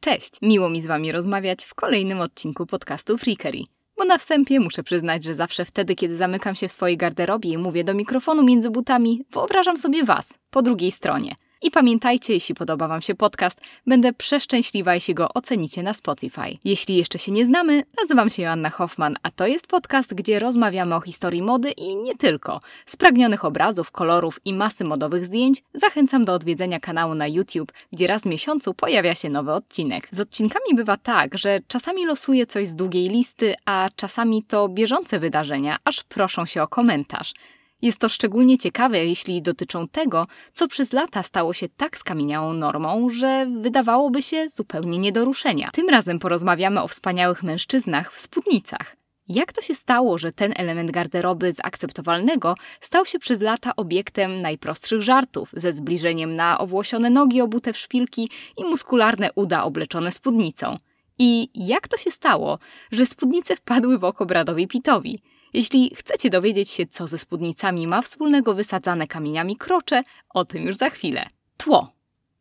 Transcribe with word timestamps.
Cześć, 0.00 0.32
miło 0.42 0.70
mi 0.70 0.80
z 0.80 0.86
Wami 0.86 1.12
rozmawiać 1.12 1.64
w 1.64 1.74
kolejnym 1.74 2.20
odcinku 2.20 2.66
podcastu 2.66 3.18
Freakery. 3.18 3.62
Bo 3.96 4.04
na 4.04 4.18
wstępie 4.18 4.60
muszę 4.60 4.82
przyznać, 4.82 5.24
że 5.24 5.34
zawsze 5.34 5.64
wtedy, 5.64 5.94
kiedy 5.94 6.16
zamykam 6.16 6.54
się 6.54 6.68
w 6.68 6.72
swojej 6.72 6.96
garderobie 6.96 7.50
i 7.50 7.58
mówię 7.58 7.84
do 7.84 7.94
mikrofonu 7.94 8.42
między 8.44 8.70
butami, 8.70 9.24
wyobrażam 9.32 9.76
sobie 9.76 10.04
Was 10.04 10.38
po 10.50 10.62
drugiej 10.62 10.90
stronie– 10.90 11.34
i 11.62 11.70
pamiętajcie, 11.70 12.32
jeśli 12.32 12.54
podoba 12.54 12.88
Wam 12.88 13.02
się 13.02 13.14
podcast, 13.14 13.60
będę 13.86 14.12
przeszczęśliwa, 14.12 14.94
jeśli 14.94 15.14
go 15.14 15.28
ocenicie 15.34 15.82
na 15.82 15.94
Spotify. 15.94 16.58
Jeśli 16.64 16.96
jeszcze 16.96 17.18
się 17.18 17.32
nie 17.32 17.46
znamy, 17.46 17.82
nazywam 18.00 18.30
się 18.30 18.42
Joanna 18.42 18.70
Hoffman, 18.70 19.16
a 19.22 19.30
to 19.30 19.46
jest 19.46 19.66
podcast, 19.66 20.14
gdzie 20.14 20.38
rozmawiamy 20.38 20.94
o 20.94 21.00
historii 21.00 21.42
mody 21.42 21.70
i 21.70 21.96
nie 21.96 22.16
tylko. 22.16 22.60
Spragnionych 22.86 23.44
obrazów, 23.44 23.90
kolorów 23.90 24.40
i 24.44 24.54
masy 24.54 24.84
modowych 24.84 25.24
zdjęć 25.24 25.62
zachęcam 25.74 26.24
do 26.24 26.34
odwiedzenia 26.34 26.80
kanału 26.80 27.14
na 27.14 27.26
YouTube, 27.26 27.72
gdzie 27.92 28.06
raz 28.06 28.22
w 28.22 28.26
miesiącu 28.26 28.74
pojawia 28.74 29.14
się 29.14 29.30
nowy 29.30 29.52
odcinek. 29.52 30.08
Z 30.10 30.20
odcinkami 30.20 30.74
bywa 30.74 30.96
tak, 30.96 31.38
że 31.38 31.60
czasami 31.68 32.06
losuję 32.06 32.46
coś 32.46 32.66
z 32.66 32.74
długiej 32.74 33.08
listy, 33.08 33.54
a 33.64 33.88
czasami 33.96 34.42
to 34.42 34.68
bieżące 34.68 35.18
wydarzenia, 35.18 35.76
aż 35.84 36.04
proszą 36.04 36.46
się 36.46 36.62
o 36.62 36.68
komentarz. 36.68 37.34
Jest 37.82 37.98
to 37.98 38.08
szczególnie 38.08 38.58
ciekawe, 38.58 39.06
jeśli 39.06 39.42
dotyczą 39.42 39.88
tego, 39.88 40.26
co 40.52 40.68
przez 40.68 40.92
lata 40.92 41.22
stało 41.22 41.52
się 41.52 41.68
tak 41.68 41.98
skamieniałą 41.98 42.52
normą, 42.52 43.10
że 43.10 43.46
wydawałoby 43.60 44.22
się 44.22 44.48
zupełnie 44.48 44.98
nie 44.98 45.12
do 45.12 45.24
ruszenia. 45.24 45.70
Tym 45.72 45.88
razem 45.88 46.18
porozmawiamy 46.18 46.82
o 46.82 46.88
wspaniałych 46.88 47.42
mężczyznach 47.42 48.12
w 48.12 48.18
spódnicach. 48.18 48.96
Jak 49.28 49.52
to 49.52 49.62
się 49.62 49.74
stało, 49.74 50.18
że 50.18 50.32
ten 50.32 50.52
element 50.56 50.90
garderoby 50.90 51.52
z 51.52 51.60
akceptowalnego 51.64 52.54
stał 52.80 53.06
się 53.06 53.18
przez 53.18 53.40
lata 53.40 53.76
obiektem 53.76 54.42
najprostszych 54.42 55.02
żartów, 55.02 55.50
ze 55.52 55.72
zbliżeniem 55.72 56.34
na 56.34 56.58
owłosione 56.58 57.10
nogi 57.10 57.40
obute 57.40 57.72
w 57.72 57.78
szpilki 57.78 58.30
i 58.56 58.64
muskularne 58.64 59.30
uda 59.34 59.64
obleczone 59.64 60.12
spódnicą? 60.12 60.76
I 61.18 61.50
jak 61.54 61.88
to 61.88 61.96
się 61.96 62.10
stało, 62.10 62.58
że 62.92 63.06
spódnice 63.06 63.56
wpadły 63.56 63.98
w 63.98 64.04
oko 64.04 64.26
Bradowi 64.26 64.68
Pitowi? 64.68 65.22
Jeśli 65.52 65.94
chcecie 65.94 66.30
dowiedzieć 66.30 66.70
się, 66.70 66.86
co 66.86 67.06
ze 67.06 67.18
spódnicami 67.18 67.86
ma 67.86 68.02
wspólnego 68.02 68.54
wysadzane 68.54 69.06
kamieniami 69.06 69.56
krocze, 69.56 70.02
o 70.28 70.44
tym 70.44 70.62
już 70.66 70.76
za 70.76 70.90
chwilę. 70.90 71.28
Tło. 71.56 71.92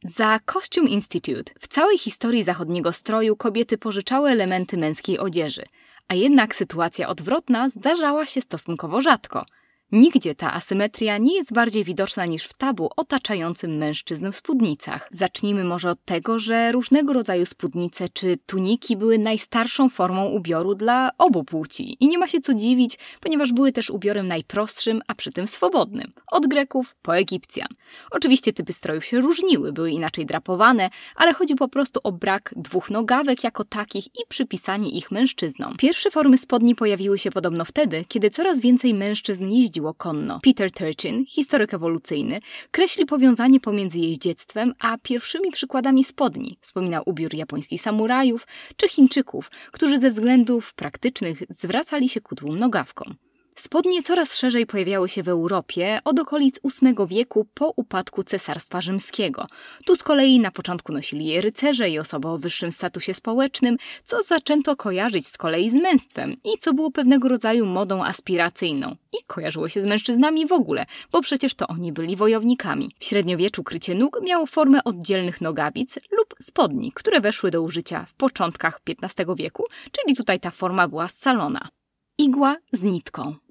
Za 0.04 0.40
Costume 0.54 0.90
Institute 0.90 1.54
w 1.60 1.68
całej 1.68 1.98
historii 1.98 2.44
zachodniego 2.44 2.94
stroju 2.94 3.36
kobiety 3.36 3.78
pożyczały 3.78 4.30
elementy 4.30 4.78
męskiej 4.78 5.20
odzieży, 5.20 5.64
a 6.08 6.16
jednak 6.16 6.56
sytuacja 6.56 7.10
odwrotna 7.10 7.70
zdarzała 7.70 8.26
się 8.26 8.42
stosunkowo 8.42 9.02
rzadko– 9.02 9.46
Nigdzie 9.92 10.36
ta 10.36 10.54
asymetria 10.54 11.18
nie 11.18 11.36
jest 11.36 11.54
bardziej 11.54 11.84
widoczna 11.84 12.26
niż 12.26 12.44
w 12.44 12.54
tabu 12.54 12.90
otaczającym 12.96 13.78
mężczyzn 13.78 14.32
w 14.32 14.36
spódnicach. 14.36 15.08
Zacznijmy 15.12 15.64
może 15.64 15.90
od 15.90 16.06
tego, 16.06 16.40
że 16.40 16.72
różnego 16.72 17.14
rodzaju 17.14 17.46
spódnice 17.46 18.10
czy 18.10 18.38
tuniki 18.46 18.98
były 18.98 19.18
najstarszą 19.18 19.90
formą 19.90 20.26
ubioru 20.26 20.76
dla 20.76 21.12
obu 21.18 21.44
płci 21.44 21.98
i 22.00 22.08
nie 22.08 22.18
ma 22.18 22.28
się 22.28 22.40
co 22.40 22.54
dziwić, 22.54 23.00
ponieważ 23.22 23.54
były 23.54 23.72
też 23.72 23.90
ubiorem 23.90 24.28
najprostszym, 24.28 25.02
a 25.08 25.16
przy 25.16 25.32
tym 25.32 25.48
swobodnym. 25.48 26.14
Od 26.32 26.48
Greków 26.48 26.96
po 27.02 27.18
Egipcjan. 27.18 27.70
Oczywiście 28.12 28.54
typy 28.54 28.74
strojów 28.74 29.06
się 29.06 29.20
różniły, 29.20 29.74
były 29.74 29.92
inaczej 29.92 30.26
drapowane, 30.26 30.90
ale 31.16 31.34
chodzi 31.34 31.56
po 31.56 31.68
prostu 31.68 32.00
o 32.04 32.12
brak 32.12 32.54
dwóch 32.56 32.90
nogawek 32.90 33.44
jako 33.44 33.64
takich 33.64 34.06
i 34.06 34.20
przypisanie 34.30 34.90
ich 34.90 35.12
mężczyznom. 35.12 35.76
Pierwsze 35.78 36.12
formy 36.12 36.38
spodni 36.38 36.76
pojawiły 36.76 37.18
się 37.18 37.32
podobno 37.32 37.66
wtedy, 37.66 38.06
kiedy 38.08 38.30
coraz 38.30 38.62
więcej 38.62 38.94
mężczyzn 38.94 39.48
jeździło 39.48 39.77
jeździło 39.78 39.94
konno. 39.94 40.40
Peter 40.44 40.72
Turchin, 40.72 41.26
historyk 41.26 41.74
ewolucyjny, 41.74 42.40
kreśli 42.72 43.06
powiązanie 43.06 43.60
pomiędzy 43.60 44.00
jeździectwem 44.00 44.74
a 44.80 44.98
pierwszymi 44.98 45.52
przykładami 45.52 46.04
spodni. 46.04 46.58
Wspominał 46.62 47.04
ubiór 47.06 47.34
japońskich 47.34 47.82
samurajów 47.82 48.48
czy 48.78 48.90
Chińczyków, 48.90 49.52
którzy 49.72 50.00
ze 50.00 50.10
względów 50.10 50.74
praktycznych 50.74 51.44
zwracali 51.50 52.10
się 52.10 52.22
ku 52.22 52.36
dwóm 52.36 52.60
nogawkom. 52.60 53.16
Spodnie 53.60 54.04
coraz 54.04 54.36
szerzej 54.36 54.66
pojawiały 54.66 55.10
się 55.10 55.24
w 55.24 55.28
Europie 55.28 56.00
od 56.06 56.20
okolic 56.20 56.60
VIII 56.82 56.96
wieku 57.08 57.48
po 57.54 57.74
upadku 57.76 58.24
Cesarstwa 58.24 58.82
Rzymskiego. 58.82 59.48
Tu 59.86 59.96
z 59.96 60.04
kolei 60.04 60.40
na 60.40 60.52
początku 60.52 60.94
nosili 60.94 61.26
je 61.26 61.42
rycerze 61.42 61.90
i 61.90 62.00
osoby 62.00 62.28
o 62.28 62.38
wyższym 62.38 62.72
statusie 62.72 63.14
społecznym, 63.14 63.78
co 64.04 64.22
zaczęto 64.22 64.76
kojarzyć 64.76 65.28
z 65.28 65.38
kolei 65.38 65.70
z 65.70 65.74
męstwem 65.74 66.36
i 66.44 66.58
co 66.60 66.74
było 66.74 66.92
pewnego 66.92 67.28
rodzaju 67.28 67.66
modą 67.66 68.04
aspiracyjną. 68.04 68.96
I 69.14 69.18
kojarzyło 69.28 69.70
się 69.70 69.82
z 69.82 69.86
mężczyznami 69.86 70.48
w 70.48 70.52
ogóle, 70.52 70.86
bo 71.12 71.22
przecież 71.22 71.56
to 71.56 71.68
oni 71.68 71.94
byli 71.94 72.16
wojownikami. 72.16 72.92
W 73.00 73.06
średniowieczu 73.06 73.64
krycie 73.64 73.96
nóg 73.96 74.20
miało 74.24 74.46
formę 74.46 74.84
oddzielnych 74.84 75.42
nogawic 75.42 75.96
lub 76.12 76.36
spodni, 76.42 76.92
które 76.92 77.22
weszły 77.22 77.52
do 77.52 77.62
użycia 77.62 78.06
w 78.06 78.14
początkach 78.14 78.80
XV 79.04 79.36
wieku, 79.36 79.64
czyli 79.92 80.16
tutaj 80.16 80.40
ta 80.40 80.52
forma 80.52 80.88
była 80.88 81.08
scalona. 81.08 81.70
Igła 82.18 82.56
z 82.74 82.84
nitką. 82.84 83.47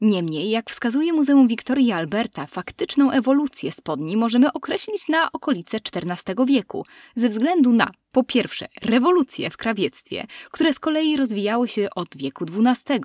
Niemniej, 0.00 0.50
jak 0.50 0.70
wskazuje 0.70 1.12
Muzeum 1.12 1.48
Wiktorii 1.48 1.92
Alberta, 1.92 2.46
faktyczną 2.46 3.10
ewolucję 3.10 3.72
spodni 3.72 4.16
możemy 4.16 4.52
określić 4.52 5.08
na 5.08 5.32
okolice 5.32 5.78
XIV 5.94 6.46
wieku, 6.46 6.86
ze 7.14 7.28
względu 7.28 7.72
na, 7.72 7.90
po 8.12 8.24
pierwsze, 8.24 8.66
rewolucje 8.82 9.50
w 9.50 9.56
krawiectwie, 9.56 10.26
które 10.50 10.72
z 10.72 10.78
kolei 10.78 11.16
rozwijały 11.16 11.68
się 11.68 11.88
od 11.94 12.16
wieku 12.16 12.44
XII. 12.44 13.00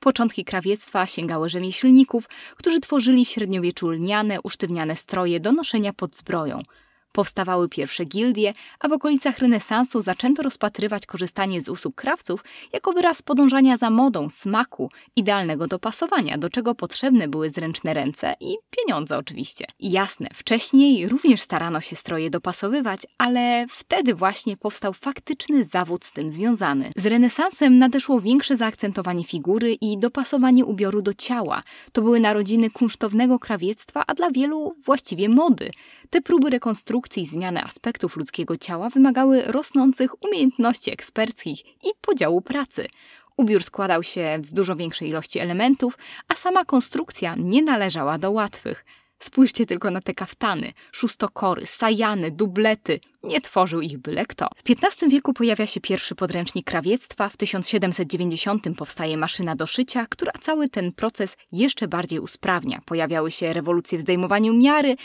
Początki 0.00 0.44
krawiectwa 0.44 1.06
sięgały 1.06 1.48
rzemieślników, 1.48 2.28
którzy 2.56 2.80
tworzyli 2.80 3.24
w 3.24 3.28
średniowieczu 3.28 3.90
lniane, 3.90 4.38
usztywniane 4.42 4.96
stroje 4.96 5.40
do 5.40 5.52
noszenia 5.52 5.92
pod 5.92 6.16
zbroją– 6.16 6.62
Powstawały 7.14 7.68
pierwsze 7.68 8.04
gildie, 8.04 8.52
a 8.80 8.88
w 8.88 8.92
okolicach 8.92 9.38
renesansu 9.38 10.00
zaczęto 10.00 10.42
rozpatrywać 10.42 11.06
korzystanie 11.06 11.60
z 11.60 11.68
usług 11.68 11.94
krawców 11.94 12.44
jako 12.72 12.92
wyraz 12.92 13.22
podążania 13.22 13.76
za 13.76 13.90
modą, 13.90 14.30
smaku, 14.30 14.90
idealnego 15.16 15.66
dopasowania, 15.66 16.38
do 16.38 16.50
czego 16.50 16.74
potrzebne 16.74 17.28
były 17.28 17.50
zręczne 17.50 17.94
ręce 17.94 18.34
i 18.40 18.56
pieniądze 18.70 19.18
oczywiście. 19.18 19.64
Jasne, 19.80 20.28
wcześniej 20.34 21.08
również 21.08 21.40
starano 21.40 21.80
się 21.80 21.96
stroje 21.96 22.30
dopasowywać, 22.30 23.00
ale 23.18 23.66
wtedy 23.70 24.14
właśnie 24.14 24.56
powstał 24.56 24.92
faktyczny 24.92 25.64
zawód 25.64 26.04
z 26.04 26.12
tym 26.12 26.30
związany. 26.30 26.92
Z 26.96 27.06
renesansem 27.06 27.78
nadeszło 27.78 28.20
większe 28.20 28.56
zaakcentowanie 28.56 29.24
figury 29.24 29.74
i 29.74 29.98
dopasowanie 29.98 30.64
ubioru 30.64 31.02
do 31.02 31.14
ciała. 31.14 31.62
To 31.92 32.02
były 32.02 32.20
narodziny 32.20 32.70
kunsztownego 32.70 33.38
krawiectwa, 33.38 34.04
a 34.06 34.14
dla 34.14 34.30
wielu 34.30 34.74
właściwie 34.84 35.28
mody. 35.28 35.70
Te 36.14 36.22
próby 36.22 36.50
rekonstrukcji 36.50 37.22
i 37.22 37.26
zmiany 37.26 37.62
aspektów 37.62 38.16
ludzkiego 38.16 38.56
ciała 38.56 38.88
wymagały 38.88 39.42
rosnących 39.42 40.22
umiejętności 40.22 40.92
eksperckich 40.92 41.60
i 41.66 41.88
podziału 42.00 42.40
pracy. 42.40 42.88
Ubiór 43.36 43.62
składał 43.62 44.02
się 44.02 44.38
z 44.42 44.52
dużo 44.52 44.76
większej 44.76 45.08
ilości 45.08 45.38
elementów, 45.38 45.98
a 46.28 46.34
sama 46.34 46.64
konstrukcja 46.64 47.34
nie 47.38 47.62
należała 47.62 48.18
do 48.18 48.30
łatwych. 48.30 48.84
Spójrzcie 49.18 49.66
tylko 49.66 49.90
na 49.90 50.00
te 50.00 50.14
kaftany, 50.14 50.72
szóstokory, 50.92 51.66
sajany, 51.66 52.30
dublety. 52.30 53.00
Nie 53.22 53.40
tworzył 53.40 53.80
ich 53.80 53.98
byle 53.98 54.26
kto. 54.26 54.48
W 54.56 54.70
XV 54.70 55.08
wieku 55.08 55.32
pojawia 55.32 55.66
się 55.66 55.80
pierwszy 55.80 56.14
podręcznik 56.14 56.66
krawiectwa, 56.66 57.28
w 57.28 57.36
1790 57.36 58.64
powstaje 58.76 59.16
maszyna 59.16 59.56
do 59.56 59.66
szycia, 59.66 60.06
która 60.10 60.32
cały 60.40 60.68
ten 60.68 60.92
proces 60.92 61.36
jeszcze 61.52 61.88
bardziej 61.88 62.20
usprawnia. 62.20 62.80
Pojawiały 62.84 63.30
się 63.30 63.52
rewolucje 63.52 63.98
w 63.98 64.00
zdejmowaniu 64.00 64.54
miary, 64.54 64.96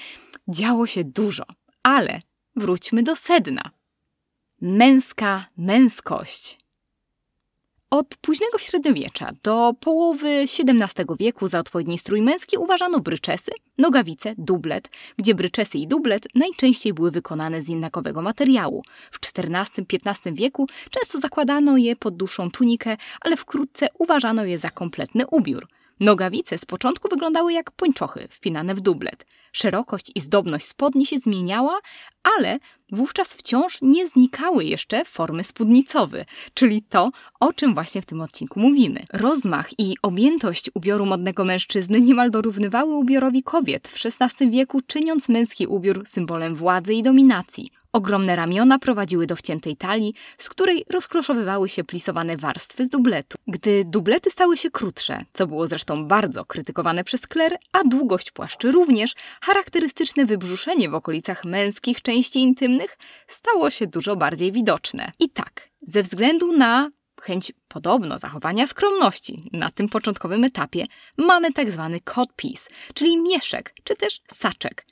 działo 0.47 0.87
się 0.87 1.03
dużo. 1.03 1.43
Ale 1.83 2.21
wróćmy 2.55 3.03
do 3.03 3.15
sedna. 3.15 3.71
Męska 4.61 5.45
męskość. 5.57 6.59
Od 7.91 8.17
późnego 8.21 8.57
średniowiecza 8.57 9.31
do 9.43 9.73
połowy 9.79 10.29
XVII 10.29 11.05
wieku 11.19 11.47
za 11.47 11.59
odpowiedni 11.59 11.97
strój 11.97 12.21
męski 12.21 12.57
uważano 12.57 12.99
bryczesy, 12.99 13.51
nogawice, 13.77 14.33
dublet, 14.37 14.89
gdzie 15.17 15.35
bryczesy 15.35 15.77
i 15.77 15.87
dublet 15.87 16.27
najczęściej 16.35 16.93
były 16.93 17.11
wykonane 17.11 17.61
z 17.61 17.67
jednakowego 17.67 18.21
materiału. 18.21 18.83
W 19.11 19.19
XIV-XV 19.37 20.33
wieku 20.33 20.67
często 20.91 21.19
zakładano 21.19 21.77
je 21.77 21.95
pod 21.95 22.17
dłuższą 22.17 22.51
tunikę, 22.51 22.97
ale 23.21 23.37
wkrótce 23.37 23.87
uważano 23.99 24.45
je 24.45 24.59
za 24.59 24.69
kompletny 24.69 25.27
ubiór. 25.27 25.67
Nogawice 25.99 26.57
z 26.57 26.65
początku 26.65 27.09
wyglądały 27.09 27.53
jak 27.53 27.71
pończochy 27.71 28.27
wpinane 28.31 28.75
w 28.75 28.81
dublet. 28.81 29.25
Szerokość 29.51 30.11
i 30.15 30.19
zdobność 30.19 30.67
spodni 30.67 31.05
się 31.05 31.19
zmieniała, 31.19 31.79
ale 32.37 32.59
wówczas 32.91 33.33
wciąż 33.33 33.77
nie 33.81 34.07
znikały 34.07 34.65
jeszcze 34.65 35.05
formy 35.05 35.43
spódnicowe, 35.43 36.25
czyli 36.53 36.81
to, 36.81 37.11
o 37.39 37.53
czym 37.53 37.73
właśnie 37.73 38.01
w 38.01 38.05
tym 38.05 38.21
odcinku 38.21 38.59
mówimy. 38.59 39.05
Rozmach 39.13 39.79
i 39.79 39.95
objętość 40.01 40.71
ubioru 40.73 41.05
modnego 41.05 41.45
mężczyzny 41.45 42.01
niemal 42.01 42.31
dorównywały 42.31 42.95
ubiorowi 42.95 43.43
kobiet 43.43 43.87
w 43.87 44.05
XVI 44.05 44.51
wieku, 44.51 44.81
czyniąc 44.87 45.29
męski 45.29 45.67
ubiór 45.67 46.03
symbolem 46.07 46.55
władzy 46.55 46.93
i 46.93 47.03
dominacji. 47.03 47.78
Ogromne 47.93 48.35
ramiona 48.35 48.79
prowadziły 48.79 49.27
do 49.27 49.35
wciętej 49.35 49.77
talii, 49.77 50.13
z 50.37 50.49
której 50.49 50.85
rozkloszowywały 50.89 51.69
się 51.69 51.83
plisowane 51.83 52.37
warstwy 52.37 52.85
z 52.85 52.89
dubletu. 52.89 53.37
Gdy 53.47 53.83
dublety 53.85 54.29
stały 54.29 54.57
się 54.57 54.71
krótsze, 54.71 55.25
co 55.33 55.47
było 55.47 55.67
zresztą 55.67 56.05
bardzo 56.05 56.45
krytykowane 56.45 57.03
przez 57.03 57.21
Claire, 57.21 57.57
a 57.71 57.83
długość 57.83 58.31
płaszczy 58.31 58.71
również, 58.71 59.15
charakterystyczne 59.41 60.25
wybrzuszenie 60.25 60.89
w 60.89 60.93
okolicach 60.93 61.45
męskich 61.45 62.01
części 62.01 62.39
intymnych 62.39 62.97
stało 63.27 63.69
się 63.69 63.87
dużo 63.87 64.15
bardziej 64.15 64.51
widoczne. 64.51 65.11
I 65.19 65.29
tak, 65.29 65.69
ze 65.81 66.03
względu 66.03 66.57
na 66.57 66.89
chęć 67.21 67.53
podobno 67.67 68.19
zachowania 68.19 68.67
skromności 68.67 69.49
na 69.53 69.71
tym 69.71 69.89
początkowym 69.89 70.43
etapie, 70.43 70.85
mamy 71.17 71.53
tak 71.53 71.71
zwany 71.71 71.99
codpiece, 71.99 72.69
czyli 72.93 73.21
mieszek 73.21 73.73
czy 73.83 73.95
też 73.95 74.21
saczek. 74.27 74.88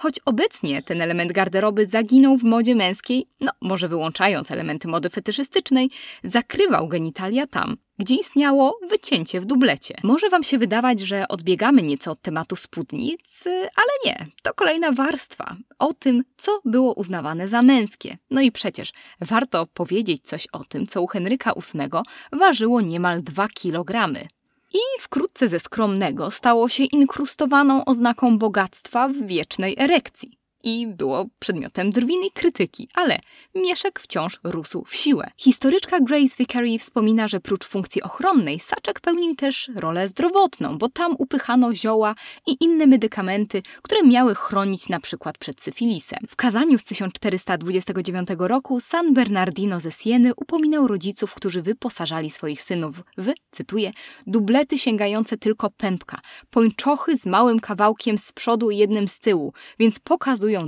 Choć 0.00 0.20
obecnie 0.24 0.82
ten 0.82 1.02
element 1.02 1.32
garderoby 1.32 1.86
zaginął 1.86 2.36
w 2.36 2.42
modzie 2.42 2.74
męskiej, 2.74 3.26
no 3.40 3.52
może 3.60 3.88
wyłączając 3.88 4.50
elementy 4.50 4.88
mody 4.88 5.10
fetyszystycznej, 5.10 5.90
zakrywał 6.24 6.88
genitalia 6.88 7.46
tam, 7.46 7.76
gdzie 7.98 8.14
istniało 8.14 8.78
wycięcie 8.90 9.40
w 9.40 9.46
dublecie. 9.46 9.94
Może 10.02 10.30
Wam 10.30 10.42
się 10.42 10.58
wydawać, 10.58 11.00
że 11.00 11.28
odbiegamy 11.28 11.82
nieco 11.82 12.10
od 12.10 12.22
tematu 12.22 12.56
spódnic, 12.56 13.44
ale 13.76 13.90
nie. 14.04 14.26
To 14.42 14.54
kolejna 14.54 14.92
warstwa 14.92 15.56
o 15.78 15.92
tym, 15.92 16.22
co 16.36 16.60
było 16.64 16.94
uznawane 16.94 17.48
za 17.48 17.62
męskie. 17.62 18.18
No 18.30 18.40
i 18.40 18.52
przecież 18.52 18.92
warto 19.20 19.66
powiedzieć 19.66 20.22
coś 20.22 20.46
o 20.46 20.64
tym, 20.64 20.86
co 20.86 21.02
u 21.02 21.06
Henryka 21.06 21.52
VIII 21.74 21.90
ważyło 22.32 22.80
niemal 22.80 23.22
2 23.22 23.48
kilogramy 23.48 24.28
i 24.74 24.78
wkrótce 25.00 25.48
ze 25.48 25.60
skromnego 25.60 26.30
stało 26.30 26.68
się 26.68 26.84
inkrustowaną 26.84 27.84
oznaką 27.84 28.38
bogactwa 28.38 29.08
w 29.08 29.16
wiecznej 29.26 29.74
erekcji 29.78 30.39
i 30.64 30.86
było 30.86 31.26
przedmiotem 31.38 31.90
drwiny 31.90 32.30
krytyki, 32.34 32.88
ale 32.94 33.18
mieszek 33.54 34.00
wciąż 34.00 34.40
rósł 34.44 34.84
w 34.84 34.94
siłę. 34.94 35.30
Historyczka 35.36 36.00
Grace 36.00 36.36
Vickery 36.38 36.78
wspomina, 36.78 37.28
że 37.28 37.40
prócz 37.40 37.64
funkcji 37.64 38.02
ochronnej 38.02 38.60
saczek 38.60 39.00
pełnił 39.00 39.34
też 39.34 39.70
rolę 39.76 40.08
zdrowotną, 40.08 40.78
bo 40.78 40.88
tam 40.88 41.14
upychano 41.18 41.74
zioła 41.74 42.14
i 42.46 42.56
inne 42.60 42.86
medykamenty, 42.86 43.62
które 43.82 44.02
miały 44.02 44.34
chronić 44.34 44.88
na 44.88 45.00
przykład 45.00 45.38
przed 45.38 45.60
syfilisem. 45.60 46.18
W 46.28 46.36
kazaniu 46.36 46.78
z 46.78 46.84
1429 46.84 48.28
roku 48.38 48.80
San 48.80 49.14
Bernardino 49.14 49.80
ze 49.80 49.92
Sieny 49.92 50.32
upominał 50.36 50.86
rodziców, 50.86 51.34
którzy 51.34 51.62
wyposażali 51.62 52.30
swoich 52.30 52.62
synów 52.62 53.02
w, 53.18 53.32
cytuję, 53.50 53.92
dublety 54.26 54.78
sięgające 54.78 55.36
tylko 55.36 55.70
pępka, 55.70 56.20
pończochy 56.50 57.16
z 57.16 57.26
małym 57.26 57.60
kawałkiem 57.60 58.18
z 58.18 58.32
przodu 58.32 58.70
i 58.70 58.76
jednym 58.76 59.08
z 59.08 59.18
tyłu, 59.18 59.52
więc 59.78 59.98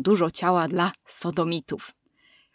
dużo 0.02 0.30
ciała 0.30 0.68
dla 0.68 0.92
sodomitów. 1.06 1.92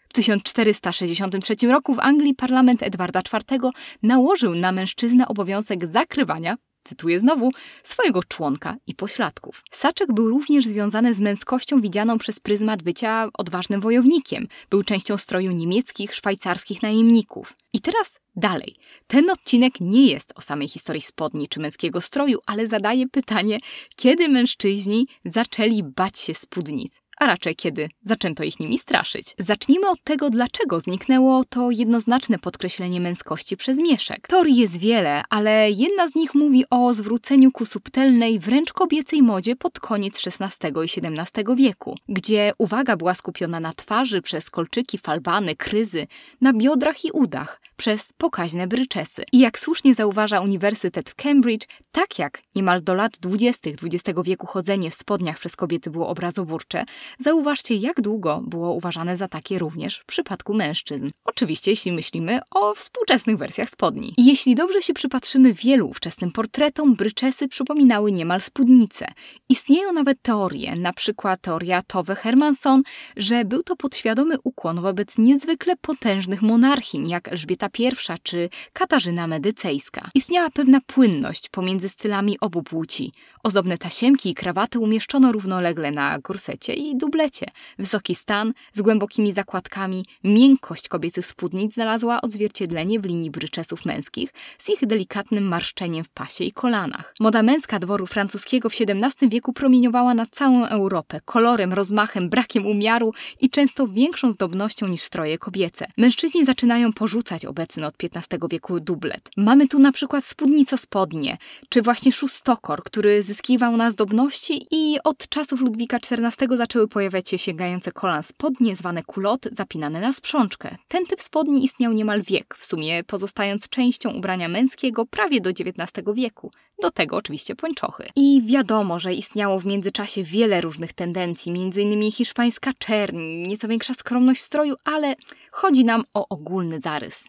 W 0.09 0.13
1463 0.13 1.67
roku 1.67 1.95
w 1.95 1.99
Anglii 1.99 2.35
parlament 2.35 2.83
Edwarda 2.83 3.19
IV 3.19 3.59
nałożył 4.03 4.55
na 4.55 4.71
mężczyznę 4.71 5.27
obowiązek 5.27 5.87
zakrywania 5.87 6.57
cytuję 6.87 7.19
znowu, 7.19 7.51
swojego 7.83 8.23
członka 8.23 8.75
i 8.87 8.95
pośladków. 8.95 9.63
Saczek 9.71 10.13
był 10.13 10.29
również 10.29 10.65
związany 10.65 11.13
z 11.13 11.19
męskością 11.19 11.81
widzianą 11.81 12.17
przez 12.17 12.39
pryzmat 12.39 12.83
bycia 12.83 13.29
odważnym 13.33 13.81
wojownikiem. 13.81 14.47
Był 14.69 14.83
częścią 14.83 15.17
stroju 15.17 15.51
niemieckich, 15.51 16.15
szwajcarskich 16.15 16.81
najemników. 16.81 17.53
I 17.73 17.81
teraz 17.81 18.19
dalej. 18.35 18.75
Ten 19.07 19.29
odcinek 19.29 19.73
nie 19.81 20.07
jest 20.07 20.33
o 20.35 20.41
samej 20.41 20.67
historii 20.67 21.01
spodni 21.01 21.47
czy 21.47 21.59
męskiego 21.59 22.01
stroju, 22.01 22.39
ale 22.45 22.67
zadaje 22.67 23.07
pytanie, 23.07 23.57
kiedy 23.95 24.29
mężczyźni 24.29 25.07
zaczęli 25.25 25.83
bać 25.83 26.19
się 26.19 26.33
spódnic 26.33 27.06
a 27.19 27.27
raczej 27.27 27.55
kiedy 27.55 27.89
zaczęto 28.01 28.43
ich 28.43 28.59
nimi 28.59 28.77
straszyć. 28.77 29.33
Zacznijmy 29.39 29.89
od 29.89 30.03
tego, 30.03 30.29
dlaczego 30.29 30.79
zniknęło 30.79 31.43
to 31.43 31.71
jednoznaczne 31.71 32.39
podkreślenie 32.39 33.01
męskości 33.01 33.57
przez 33.57 33.77
mieszek. 33.77 34.27
Teorii 34.27 34.55
jest 34.55 34.77
wiele, 34.77 35.23
ale 35.29 35.71
jedna 35.71 36.07
z 36.07 36.15
nich 36.15 36.35
mówi 36.35 36.65
o 36.69 36.93
zwróceniu 36.93 37.51
ku 37.51 37.65
subtelnej, 37.65 38.39
wręcz 38.39 38.73
kobiecej 38.73 39.21
modzie 39.21 39.55
pod 39.55 39.79
koniec 39.79 40.21
XVI 40.27 40.67
i 40.67 41.01
XVII 41.07 41.55
wieku, 41.55 41.95
gdzie 42.09 42.53
uwaga 42.57 42.97
była 42.97 43.13
skupiona 43.13 43.59
na 43.59 43.73
twarzy 43.73 44.21
przez 44.21 44.49
kolczyki, 44.49 44.97
falbany, 44.97 45.55
kryzy, 45.55 46.07
na 46.41 46.53
biodrach 46.53 47.05
i 47.05 47.11
udach, 47.11 47.61
przez 47.77 48.13
pokaźne 48.17 48.67
bryczesy. 48.67 49.23
I 49.31 49.39
jak 49.39 49.59
słusznie 49.59 49.95
zauważa 49.95 50.41
Uniwersytet 50.41 51.09
w 51.09 51.15
Cambridge, 51.15 51.65
tak 51.91 52.19
jak 52.19 52.41
niemal 52.55 52.83
do 52.83 52.93
lat 52.93 53.17
dwudziestych 53.21 53.75
XX 53.83 54.19
wieku 54.23 54.47
chodzenie 54.47 54.91
w 54.91 54.95
spodniach 54.95 55.39
przez 55.39 55.55
kobiety 55.55 55.89
było 55.89 56.07
obrazoburcze, 56.07 56.85
Zauważcie, 57.19 57.75
jak 57.75 58.01
długo 58.01 58.41
było 58.47 58.73
uważane 58.73 59.17
za 59.17 59.27
takie 59.27 59.59
również 59.59 59.97
w 59.97 60.05
przypadku 60.05 60.53
mężczyzn. 60.53 61.09
Oczywiście, 61.25 61.71
jeśli 61.71 61.91
myślimy 61.91 62.39
o 62.51 62.75
współczesnych 62.75 63.37
wersjach 63.37 63.69
spodni. 63.69 64.13
I 64.17 64.25
jeśli 64.25 64.55
dobrze 64.55 64.81
się 64.81 64.93
przypatrzymy 64.93 65.53
wielu 65.53 65.89
ówczesnym 65.89 66.31
portretom, 66.31 66.95
bryczesy 66.95 67.47
przypominały 67.47 68.11
niemal 68.11 68.41
spódnice. 68.41 69.07
Istnieją 69.49 69.93
nawet 69.93 70.21
teorie, 70.21 70.75
na 70.75 70.93
przykład 70.93 71.41
teoria 71.41 71.81
Tove 71.81 72.15
Hermanson, 72.15 72.83
że 73.17 73.45
był 73.45 73.63
to 73.63 73.75
podświadomy 73.75 74.35
ukłon 74.43 74.81
wobec 74.81 75.17
niezwykle 75.17 75.75
potężnych 75.75 76.41
monarchiń, 76.41 77.09
jak 77.09 77.27
Elżbieta 77.27 77.66
I 77.69 78.17
czy 78.23 78.49
Katarzyna 78.73 79.27
Medycejska. 79.27 80.09
Istniała 80.15 80.49
pewna 80.49 80.81
płynność 80.87 81.49
pomiędzy 81.49 81.89
stylami 81.89 82.39
obu 82.39 82.63
płci. 82.63 83.11
Ozdobne 83.47 83.77
tasiemki 83.77 84.29
i 84.29 84.35
krawaty 84.35 84.79
umieszczono 84.79 85.31
równolegle 85.31 85.91
na 85.91 86.19
gorsecie 86.19 86.73
i 86.73 86.97
dublecie. 86.97 87.45
Wysoki 87.79 88.15
stan 88.15 88.53
z 88.73 88.81
głębokimi 88.81 89.31
zakładkami, 89.33 90.05
miękkość 90.23 90.87
kobiecych 90.87 91.25
spódnic 91.25 91.73
znalazła 91.73 92.21
odzwierciedlenie 92.21 92.99
w 92.99 93.05
linii 93.05 93.31
bryczesów 93.31 93.85
męskich 93.85 94.33
z 94.57 94.69
ich 94.69 94.85
delikatnym 94.85 95.43
marszczeniem 95.43 96.03
w 96.03 96.09
pasie 96.09 96.43
i 96.43 96.51
kolanach. 96.51 97.13
Moda 97.19 97.43
męska 97.43 97.79
dworu 97.79 98.07
francuskiego 98.07 98.69
w 98.69 98.73
XVII 98.73 99.29
wieku 99.29 99.53
promieniowała 99.53 100.13
na 100.13 100.25
całą 100.25 100.65
Europę 100.65 101.21
kolorem, 101.25 101.73
rozmachem, 101.73 102.29
brakiem 102.29 102.65
umiaru 102.65 103.13
i 103.41 103.49
często 103.49 103.87
większą 103.87 104.31
zdobnością 104.31 104.87
niż 104.87 105.01
stroje 105.01 105.37
kobiece. 105.37 105.87
Mężczyźni 105.97 106.45
zaczynają 106.45 106.93
porzucać 106.93 107.45
obecny 107.45 107.85
od 107.85 107.93
XV 108.03 108.37
wieku 108.51 108.79
dublet. 108.79 109.29
Mamy 109.37 109.67
tu 109.67 109.79
na 109.79 109.91
przykład 109.91 110.23
spódnico-spodnie, 110.23 111.37
czy 111.69 111.81
właśnie 111.81 112.11
szóstokor, 112.11 112.83
który 112.83 113.23
zyskiwał 113.37 113.77
na 113.77 113.91
zdobności 113.91 114.67
i 114.71 114.97
od 115.03 115.29
czasów 115.29 115.61
Ludwika 115.61 115.97
XIV 115.97 116.57
zaczęły 116.57 116.87
pojawiać 116.87 117.29
się 117.29 117.37
sięgające 117.37 117.91
kolan 117.91 118.23
spodnie, 118.23 118.75
zwane 118.75 119.03
kulot, 119.03 119.41
zapinane 119.51 120.01
na 120.01 120.13
sprzączkę. 120.13 120.77
Ten 120.87 121.05
typ 121.05 121.21
spodni 121.21 121.63
istniał 121.63 121.93
niemal 121.93 122.21
wiek, 122.21 122.55
w 122.57 122.65
sumie 122.65 123.03
pozostając 123.03 123.69
częścią 123.69 124.13
ubrania 124.13 124.47
męskiego 124.47 125.05
prawie 125.05 125.41
do 125.41 125.49
XIX 125.49 126.07
wieku. 126.13 126.51
Do 126.81 126.91
tego 126.91 127.15
oczywiście 127.15 127.55
pończochy. 127.55 128.09
I 128.15 128.41
wiadomo, 128.45 128.99
że 128.99 129.13
istniało 129.13 129.59
w 129.59 129.65
międzyczasie 129.65 130.23
wiele 130.23 130.61
różnych 130.61 130.93
tendencji, 130.93 131.51
m.in. 131.51 132.11
hiszpańska 132.11 132.71
czerń, 132.79 133.17
nieco 133.47 133.67
większa 133.67 133.93
skromność 133.93 134.41
w 134.41 134.45
stroju, 134.45 134.75
ale 134.83 135.15
chodzi 135.51 135.85
nam 135.85 136.03
o 136.13 136.27
ogólny 136.29 136.79
zarys. 136.79 137.25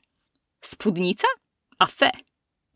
Spódnica? 0.61 1.27
A 1.79 1.87
fe! 1.87 2.11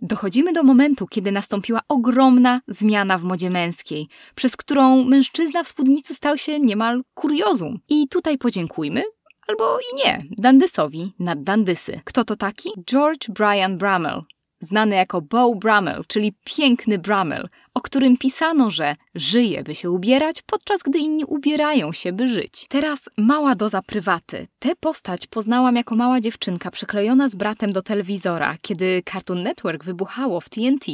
Dochodzimy 0.05 0.53
do 0.53 0.63
momentu, 0.63 1.07
kiedy 1.07 1.33
nastąpiła 1.33 1.81
ogromna 1.89 2.61
zmiana 2.69 3.19
w 3.19 3.23
modzie 3.23 3.51
męskiej, 3.51 4.09
przez 4.35 4.57
którą 4.57 5.05
mężczyzna 5.05 5.65
w 5.65 5.69
spódnicy 5.69 6.15
stał 6.15 6.39
się 6.39 6.61
niemal 6.61 7.03
kuriozum. 7.15 7.79
I 7.89 8.09
tutaj 8.09 8.39
podziękujmy, 8.39 9.03
albo 9.49 9.79
i 9.79 9.97
nie, 9.97 10.25
Dandysowi 10.39 11.15
nad 11.19 11.43
Dandysy. 11.43 12.01
Kto 12.05 12.25
to 12.25 12.37
taki? 12.37 12.71
George 12.87 13.29
Brian 13.29 13.79
Brummel, 13.79 14.23
znany 14.63 14.97
jako 14.97 15.21
Beau 15.21 15.55
Brummel, 15.55 16.05
czyli 16.07 16.35
piękny 16.45 16.99
Brummel, 16.99 17.49
o 17.75 17.81
którym 17.81 18.17
pisano, 18.17 18.71
że 18.71 18.97
żyje, 19.15 19.63
by 19.63 19.75
się 19.75 19.91
ubierać, 19.91 20.43
podczas 20.43 20.83
gdy 20.83 20.99
inni 20.99 21.25
ubierają 21.25 21.93
się, 21.93 22.13
by 22.13 22.29
żyć. 22.29 22.67
Teraz 22.69 23.11
mała 23.19 23.55
doza 23.55 23.83
prywaty. 23.83 24.49
Tę 24.59 24.77
postać 24.81 25.27
poznałam 25.27 25.77
jako 25.77 25.97
mała 25.97 26.21
dziewczynka 26.21 26.71
przyklejona 26.71 27.29
z 27.29 27.35
bratem 27.35 27.73
do 27.73 27.83
telewizora, 27.83 28.57
kiedy 28.63 29.03
Cartoon 29.13 29.43
Network 29.43 29.85
wybuchało 29.85 30.41
w 30.41 30.49
TNT. 30.49 30.87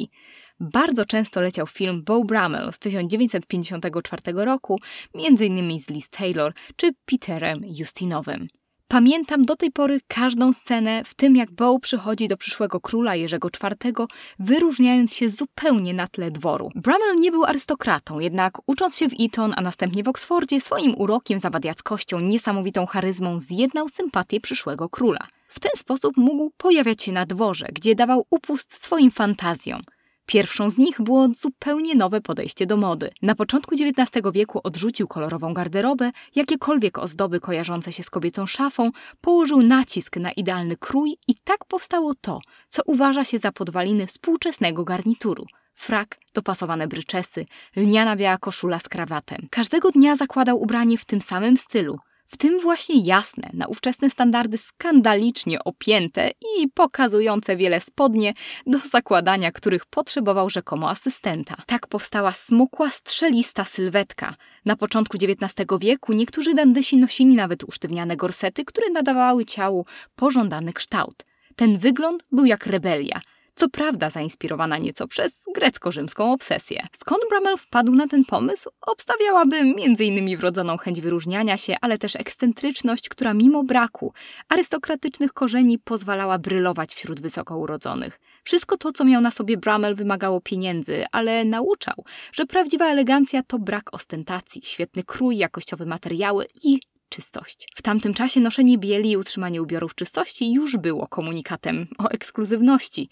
Bardzo 0.61 1.05
często 1.05 1.41
leciał 1.41 1.67
film 1.67 2.03
Beau 2.05 2.25
Brummel 2.25 2.73
z 2.73 2.79
1954 2.79 4.23
roku, 4.35 4.81
m.in. 5.15 5.79
z 5.79 5.91
Liz 5.91 6.11
Taylor 6.11 6.53
czy 6.77 6.91
Peterem 7.07 7.61
Justinowym. 7.65 8.49
Pamiętam 8.91 9.45
do 9.45 9.57
tej 9.57 9.73
pory 9.73 10.01
każdą 10.09 10.53
scenę, 10.53 11.05
w 11.05 11.15
tym 11.15 11.37
jak 11.37 11.51
Bow 11.51 11.81
przychodzi 11.81 12.29
do 12.29 12.37
przyszłego 12.37 12.81
króla 12.81 13.15
Jerzego 13.15 13.49
IV, 13.49 14.07
wyróżniając 14.39 15.15
się 15.15 15.31
zupełnie 15.31 15.95
na 15.95 16.09
tle 16.09 16.31
dworu. 16.31 16.71
Bramwell 16.75 17.21
nie 17.21 17.31
był 17.31 17.45
arystokratą, 17.45 18.19
jednak 18.19 18.59
ucząc 18.67 18.97
się 18.97 19.09
w 19.09 19.13
Eton, 19.21 19.55
a 19.57 19.61
następnie 19.61 20.05
w 20.05 20.09
Oksfordzie, 20.09 20.61
swoim 20.61 20.95
urokiem, 20.99 21.39
zawadiackością, 21.39 22.21
niesamowitą 22.21 22.87
charyzmą 22.87 23.39
zjednał 23.39 23.89
sympatię 23.89 24.41
przyszłego 24.41 24.89
króla. 24.89 25.29
W 25.49 25.61
ten 25.61 25.73
sposób 25.77 26.17
mógł 26.17 26.51
pojawiać 26.57 27.03
się 27.03 27.13
na 27.13 27.27
dworze, 27.27 27.67
gdzie 27.73 27.95
dawał 27.95 28.25
upust 28.31 28.83
swoim 28.83 29.11
fantazjom. 29.11 29.81
Pierwszą 30.29 30.71
z 30.71 30.79
nich 30.79 31.01
było 31.01 31.29
zupełnie 31.29 31.95
nowe 31.95 32.21
podejście 32.21 32.67
do 32.67 32.77
mody. 32.77 33.11
Na 33.23 33.35
początku 33.35 33.75
XIX 33.75 34.27
wieku 34.33 34.61
odrzucił 34.65 35.09
kolorową 35.09 35.55
garderobę, 35.55 36.11
jakiekolwiek 36.35 36.99
ozdoby 36.99 37.41
kojarzące 37.41 37.93
się 37.93 38.03
z 38.03 38.11
kobiecą 38.11 38.47
szafą, 38.47 38.91
położył 39.21 39.63
nacisk 39.63 40.17
na 40.17 40.33
idealny 40.33 40.77
krój 40.77 41.17
i 41.29 41.35
tak 41.45 41.65
powstało 41.65 42.15
to, 42.21 42.41
co 42.69 42.83
uważa 42.87 43.25
się 43.25 43.39
za 43.39 43.53
podwaliny 43.53 44.07
współczesnego 44.07 44.85
garnituru 44.85 45.47
frak, 45.79 46.19
dopasowane 46.35 46.89
bryczesy, 46.89 47.47
lniana 47.77 48.17
biała 48.17 48.39
koszula 48.39 48.79
z 48.79 48.89
krawatem. 48.89 49.49
Każdego 49.51 49.91
dnia 49.91 50.17
zakładał 50.17 50.63
ubranie 50.63 50.99
w 50.99 51.05
tym 51.05 51.21
samym 51.21 51.57
stylu, 51.57 51.99
w 52.29 52.37
tym 52.37 52.61
właśnie 52.61 53.01
jasne, 53.01 53.51
na 53.53 53.67
ówczesne 53.67 54.11
standardy 54.11 54.59
skandalicznie 54.59 55.65
opięte 55.65 56.31
i 56.31 56.69
pokazujące 56.69 57.57
wiele 57.57 57.81
spodnie, 57.81 58.35
do 58.67 58.79
zakładania 58.79 59.53
których 59.53 59.87
potrzebował 59.87 60.51
rzekomo 60.51 60.91
asystenta. 60.91 61.57
Tak 61.67 61.87
powstała 61.87 62.31
smukła, 62.31 62.91
strzelista 62.91 63.65
sylwetka. 63.65 64.35
Na 64.65 64.77
początku 64.77 65.17
XIX 65.23 65.69
wieku 65.81 66.13
niektórzy 66.13 66.55
dandysi 66.55 66.97
nosili 66.97 67.35
nawet 67.35 67.65
usztywniane 67.65 68.17
gorsety, 68.17 68.65
które 68.65 68.91
nadawały 68.91 69.45
ciału 69.45 69.87
pożądany 70.17 70.73
kształt. 70.73 71.25
Ten 71.57 71.79
wygląd 71.79 72.25
był 72.33 72.45
jak 72.45 72.67
rebelia– 72.67 73.21
co 73.59 73.69
prawda 73.69 74.11
zainspirowana 74.11 74.79
nieco 74.79 75.09
przez 75.09 75.45
grecko-rzymską 75.55 76.33
obsesję. 76.33 76.87
Skąd 76.93 77.21
Bramel 77.31 77.57
wpadł 77.59 77.93
na 77.93 78.09
ten 78.09 78.25
pomysł? 78.25 78.71
Obstawiałaby 78.81 79.57
m.in. 79.57 80.37
wrodzoną 80.37 80.77
chęć 80.77 81.01
wyróżniania 81.01 81.57
się, 81.57 81.77
ale 81.81 81.99
też 81.99 82.17
ekscentryczność, 82.17 83.09
która 83.09 83.35
mimo 83.35 83.65
braku 83.65 84.13
arystokratycznych 84.49 85.33
korzeni 85.33 85.79
pozwalała 85.79 86.39
brylować 86.39 86.95
wśród 86.95 87.21
wysoko 87.21 87.59
urodzonych. 87.59 88.21
Wszystko 88.45 88.77
to, 88.77 88.93
co 88.93 89.05
miał 89.05 89.21
na 89.21 89.31
sobie 89.31 89.57
Bramel, 89.57 89.95
wymagało 89.95 90.41
pieniędzy, 90.41 91.05
ale 91.13 91.45
nauczał, 91.45 92.05
że 92.33 92.47
prawdziwa 92.47 92.87
elegancja 92.87 93.43
to 93.43 93.59
brak 93.59 93.95
ostentacji, 93.95 94.63
świetny 94.65 95.05
krój, 95.05 95.37
jakościowe 95.37 95.87
materiały 95.87 96.47
i 96.63 96.81
czystość. 97.09 97.69
W 97.77 97.83
tamtym 97.83 98.15
czasie 98.15 98.41
noszenie 98.41 98.79
bieli 98.79 99.11
i 99.11 99.17
utrzymanie 99.17 99.63
ubiorów 99.63 99.95
czystości 99.95 100.53
już 100.53 100.77
było 100.77 101.07
komunikatem 101.07 101.87
o 101.99 102.09
ekskluzywności. 102.09 103.09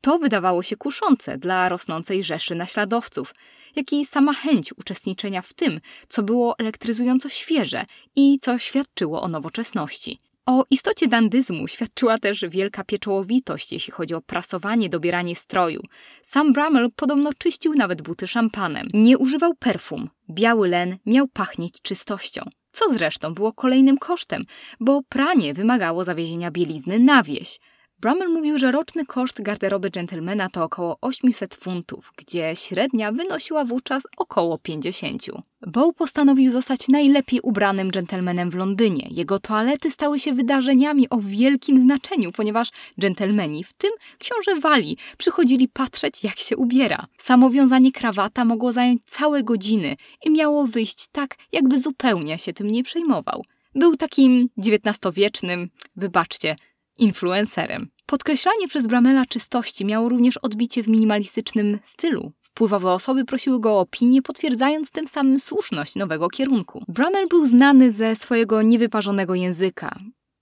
To 0.00 0.18
wydawało 0.18 0.62
się 0.62 0.76
kuszące 0.76 1.38
dla 1.38 1.68
rosnącej 1.68 2.24
rzeszy 2.24 2.54
naśladowców, 2.54 3.34
jak 3.76 3.92
i 3.92 4.04
sama 4.04 4.32
chęć 4.32 4.72
uczestniczenia 4.72 5.42
w 5.42 5.54
tym, 5.54 5.80
co 6.08 6.22
było 6.22 6.58
elektryzująco 6.58 7.28
świeże 7.28 7.84
i 8.16 8.38
co 8.38 8.58
świadczyło 8.58 9.22
o 9.22 9.28
nowoczesności. 9.28 10.18
O 10.46 10.64
istocie 10.70 11.08
dandyzmu 11.08 11.68
świadczyła 11.68 12.18
też 12.18 12.44
wielka 12.48 12.84
pieczołowitość, 12.84 13.72
jeśli 13.72 13.92
chodzi 13.92 14.14
o 14.14 14.20
prasowanie, 14.20 14.88
dobieranie 14.88 15.36
stroju. 15.36 15.82
Sam 16.22 16.52
Bramel 16.52 16.90
podobno 16.96 17.30
czyścił 17.38 17.74
nawet 17.74 18.02
buty 18.02 18.26
szampanem. 18.26 18.88
Nie 18.94 19.18
używał 19.18 19.54
perfum. 19.54 20.10
Biały 20.30 20.68
len 20.68 20.96
miał 21.06 21.28
pachnieć 21.28 21.82
czystością. 21.82 22.42
Co 22.72 22.92
zresztą 22.92 23.34
było 23.34 23.52
kolejnym 23.52 23.98
kosztem, 23.98 24.44
bo 24.80 25.02
pranie 25.08 25.54
wymagało 25.54 26.04
zawiezienia 26.04 26.50
bielizny 26.50 26.98
na 26.98 27.22
wieś. 27.22 27.60
Brummel 28.00 28.28
mówił, 28.28 28.58
że 28.58 28.72
roczny 28.72 29.06
koszt 29.06 29.42
garderoby 29.42 29.90
dżentelmena 29.90 30.48
to 30.48 30.64
około 30.64 30.98
800 31.00 31.54
funtów, 31.54 32.12
gdzie 32.16 32.56
średnia 32.56 33.12
wynosiła 33.12 33.64
wówczas 33.64 34.02
około 34.16 34.58
50. 34.58 35.26
Bow 35.66 35.94
postanowił 35.94 36.50
zostać 36.50 36.88
najlepiej 36.88 37.40
ubranym 37.40 37.90
dżentelmenem 37.90 38.50
w 38.50 38.54
Londynie. 38.54 39.08
Jego 39.10 39.38
toalety 39.38 39.90
stały 39.90 40.18
się 40.18 40.32
wydarzeniami 40.32 41.08
o 41.10 41.18
wielkim 41.20 41.76
znaczeniu, 41.76 42.32
ponieważ 42.32 42.68
dżentelmeni, 43.00 43.64
w 43.64 43.72
tym 43.72 43.90
książę 44.18 44.60
Wali, 44.60 44.96
przychodzili 45.18 45.68
patrzeć, 45.68 46.24
jak 46.24 46.38
się 46.38 46.56
ubiera. 46.56 47.06
Samo 47.18 47.50
wiązanie 47.50 47.92
krawata 47.92 48.44
mogło 48.44 48.72
zająć 48.72 49.02
całe 49.06 49.42
godziny 49.42 49.96
i 50.24 50.30
miało 50.30 50.66
wyjść 50.66 51.06
tak, 51.12 51.36
jakby 51.52 51.80
zupełnie 51.80 52.38
się 52.38 52.52
tym 52.52 52.70
nie 52.70 52.84
przejmował. 52.84 53.44
Był 53.74 53.96
takim 53.96 54.48
XIX-wiecznym, 54.58 55.68
wybaczcie, 55.96 56.56
influencerem. 56.98 57.88
Podkreślanie 58.06 58.68
przez 58.68 58.86
Bramela 58.86 59.26
czystości 59.26 59.84
miało 59.84 60.08
również 60.08 60.36
odbicie 60.36 60.82
w 60.82 60.88
minimalistycznym 60.88 61.78
stylu. 61.84 62.32
Wpływowe 62.42 62.92
osoby 62.92 63.24
prosiły 63.24 63.60
go 63.60 63.72
o 63.72 63.80
opinię, 63.80 64.22
potwierdzając 64.22 64.90
tym 64.90 65.06
samym 65.06 65.40
słuszność 65.40 65.94
nowego 65.94 66.28
kierunku. 66.28 66.84
Bramel 66.88 67.28
był 67.28 67.44
znany 67.44 67.92
ze 67.92 68.16
swojego 68.16 68.62
niewyparzonego 68.62 69.34
języka. 69.34 69.98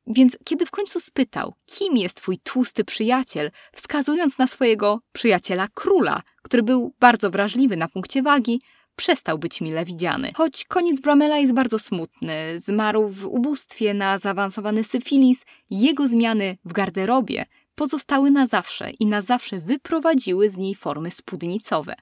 Więc 0.06 0.38
kiedy 0.44 0.66
w 0.66 0.70
końcu 0.70 1.00
spytał, 1.00 1.54
kim 1.66 1.96
jest 1.96 2.16
twój 2.16 2.38
tłusty 2.38 2.84
przyjaciel, 2.84 3.50
wskazując 3.72 4.38
na 4.38 4.46
swojego 4.46 5.00
przyjaciela 5.12 5.68
króla, 5.74 6.22
który 6.42 6.62
był 6.62 6.94
bardzo 7.00 7.30
wrażliwy 7.30 7.76
na 7.76 7.88
punkcie 7.88 8.22
wagi, 8.22 8.60
przestał 8.96 9.38
być 9.38 9.60
mile 9.60 9.84
widziany. 9.84 10.32
Choć 10.34 10.64
koniec 10.64 11.00
Bramela 11.00 11.38
jest 11.38 11.52
bardzo 11.52 11.78
smutny, 11.78 12.60
zmarł 12.60 13.08
w 13.08 13.24
ubóstwie 13.24 13.94
na 13.94 14.18
zaawansowany 14.18 14.84
syfilis, 14.84 15.44
jego 15.70 16.08
zmiany 16.08 16.56
w 16.64 16.72
garderobie 16.72 17.46
pozostały 17.74 18.30
na 18.30 18.46
zawsze 18.46 18.90
i 18.90 19.06
na 19.06 19.20
zawsze 19.22 19.60
wyprowadziły 19.60 20.50
z 20.50 20.56
niej 20.56 20.74
formy 20.74 21.10
spódnicowe. 21.10 21.94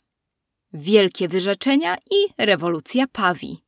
Wielkie 0.73 1.29
wyrzeczenia 1.29 1.97
i 2.11 2.45
rewolucja 2.47 3.07
pawi. 3.13 3.59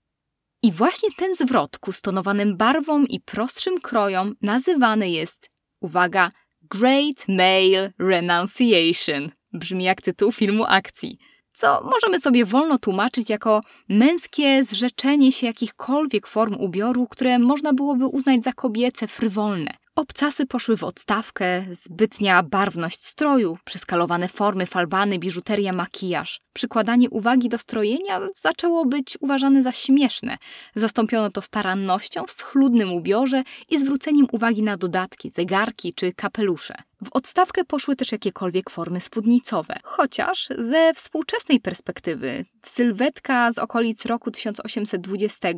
I 0.63 0.73
właśnie 0.73 1.09
ten 1.17 1.35
zwrot 1.35 1.79
ku 1.79 1.93
stonowanym 1.93 2.57
barwom 2.57 3.09
i 3.09 3.21
prostszym 3.21 3.81
krojom 3.81 4.35
nazywany 4.43 5.11
jest, 5.11 5.51
uwaga, 5.81 6.29
Great 6.63 7.29
Male 7.29 7.93
Renunciation. 7.99 9.31
Brzmi 9.53 9.85
jak 9.85 10.03
tytuł 10.03 10.33
filmu 10.33 10.65
akcji 10.65 11.19
co 11.57 11.91
możemy 11.93 12.21
sobie 12.21 12.45
wolno 12.45 12.79
tłumaczyć 12.79 13.31
jako 13.31 13.61
męskie 13.89 14.65
zrzeczenie 14.65 15.33
się 15.33 15.47
jakichkolwiek 15.47 16.27
form 16.27 16.55
ubioru, 16.55 17.07
które 17.07 17.39
można 17.39 17.73
byłoby 17.73 18.07
uznać 18.07 18.45
za 18.45 18.53
kobiece, 18.53 19.09
frywolne. 19.09 19.71
Obcasy 19.95 20.47
poszły 20.47 20.77
w 20.77 20.85
odstawkę, 20.85 21.65
zbytnia 21.71 22.43
barwność 22.43 23.05
stroju, 23.05 23.59
przeskalowane 23.65 24.29
formy, 24.29 24.67
falbany, 24.67 25.19
biżuteria, 25.19 25.73
makijaż. 25.73 26.41
Przykładanie 26.53 27.11
uwagi 27.11 27.49
do 27.49 27.59
strojenia 27.59 28.21
zaczęło 28.35 28.85
być 28.85 29.19
uważane 29.21 29.63
za 29.63 29.73
śmieszne. 29.73 30.37
Zastąpiono 30.75 31.31
to 31.31 31.43
starannością 31.43 32.27
w 32.27 32.33
schludnym 32.33 32.93
ubiorze 32.93 33.43
i 33.69 33.79
zwróceniem 33.79 34.27
uwagi 34.33 34.63
na 34.63 34.77
dodatki, 34.77 35.31
zegarki 35.31 35.93
czy 35.93 36.13
kapelusze. 36.13 36.75
W 37.05 37.09
odstawkę 37.13 37.65
poszły 37.65 37.97
też 37.97 38.13
jakiekolwiek 38.13 38.71
formy 38.71 39.01
spódnicowe, 39.01 39.81
chociaż 39.85 40.49
ze 40.59 40.95
współczesnej 40.95 41.61
perspektywy 41.61 42.45
sylwetka 42.63 43.53
z 43.53 43.59
okolic 43.59 44.07
roku 44.07 44.31
1820 44.31 45.49